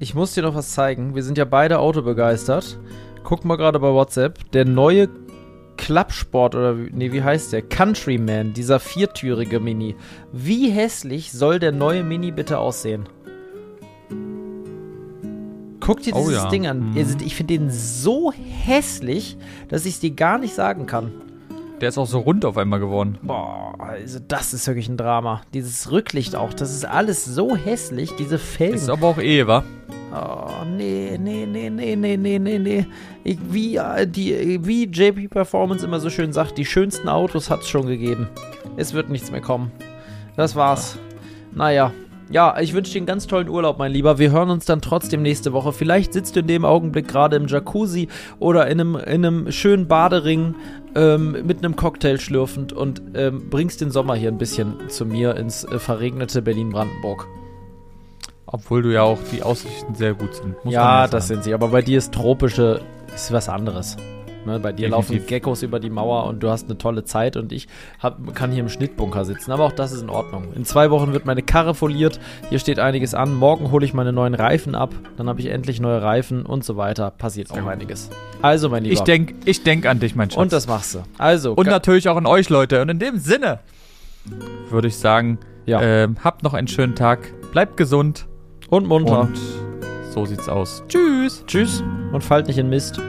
[0.00, 1.16] Ich muss dir noch was zeigen.
[1.16, 2.78] Wir sind ja beide autobegeistert.
[3.24, 4.52] Guck mal gerade bei WhatsApp.
[4.52, 5.08] Der neue
[5.78, 7.62] Klappsport oder wie, nee, wie heißt der?
[7.62, 9.96] Countryman, dieser viertürige Mini.
[10.32, 13.08] Wie hässlich soll der neue Mini bitte aussehen?
[15.80, 16.48] Guck dir Oh dieses ja.
[16.50, 16.90] Ding an.
[16.90, 17.16] Mhm.
[17.24, 21.10] Ich finde den so hässlich, dass ich es dir gar nicht sagen kann.
[21.80, 23.18] Der ist auch so rund auf einmal geworden.
[23.22, 25.42] Boah, also das ist wirklich ein Drama.
[25.54, 28.74] Dieses Rücklicht auch, das ist alles so hässlich, diese Felgen.
[28.74, 29.64] Ist aber auch eh, wa?
[30.14, 32.86] Oh, nee, nee, nee, nee, nee, nee, nee, nee.
[33.24, 37.68] Wie, äh, die, wie JP Performance immer so schön sagt, die schönsten Autos hat es
[37.68, 38.28] schon gegeben.
[38.76, 39.70] Es wird nichts mehr kommen.
[40.36, 40.98] Das war's.
[41.54, 41.92] Naja.
[42.30, 44.18] Ja, ich wünsche dir einen ganz tollen Urlaub, mein Lieber.
[44.18, 45.72] Wir hören uns dann trotzdem nächste Woche.
[45.72, 49.88] Vielleicht sitzt du in dem Augenblick gerade im Jacuzzi oder in einem, in einem schönen
[49.88, 50.54] Badering
[50.94, 55.36] ähm, mit einem Cocktail schlürfend und ähm, bringst den Sommer hier ein bisschen zu mir
[55.36, 57.26] ins äh, verregnete Berlin-Brandenburg.
[58.50, 60.64] Obwohl du ja auch die Aussichten sehr gut sind.
[60.64, 61.52] muss ja, das sind sie.
[61.52, 62.80] Aber bei dir ist tropische,
[63.14, 63.96] ist was anderes.
[64.46, 65.10] Ne, bei dir Definitiv.
[65.10, 67.68] laufen Geckos über die Mauer und du hast eine tolle Zeit und ich
[67.98, 69.52] hab, kann hier im Schnittbunker sitzen.
[69.52, 70.54] Aber auch das ist in Ordnung.
[70.54, 72.18] In zwei Wochen wird meine Karre foliert.
[72.48, 73.34] Hier steht einiges an.
[73.34, 74.94] Morgen hole ich meine neuen Reifen ab.
[75.18, 77.10] Dann habe ich endlich neue Reifen und so weiter.
[77.10, 78.08] Passiert auch einiges.
[78.40, 78.94] Also, mein Lieber.
[78.94, 80.40] Ich denke ich denk an dich, mein Schatz.
[80.40, 81.02] und das machst du.
[81.18, 82.80] Also, Und natürlich auch an euch, Leute.
[82.80, 83.58] Und in dem Sinne
[84.70, 85.82] würde ich sagen, ja.
[85.82, 88.27] ähm, habt noch einen schönen Tag, bleibt gesund
[88.68, 89.20] und munter.
[89.22, 89.38] und
[90.12, 90.82] So sieht's aus.
[90.88, 91.44] Tschüss.
[91.46, 93.00] Tschüss und fallt nicht in Mist.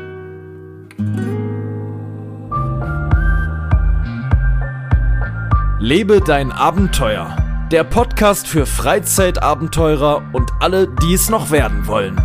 [5.80, 7.36] Lebe dein Abenteuer.
[7.72, 12.20] Der Podcast für Freizeitabenteurer und alle, die es noch werden wollen.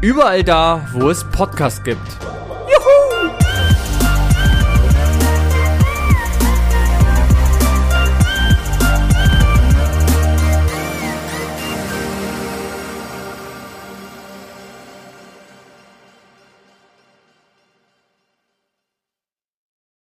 [0.00, 2.00] Überall da, wo es Podcasts gibt.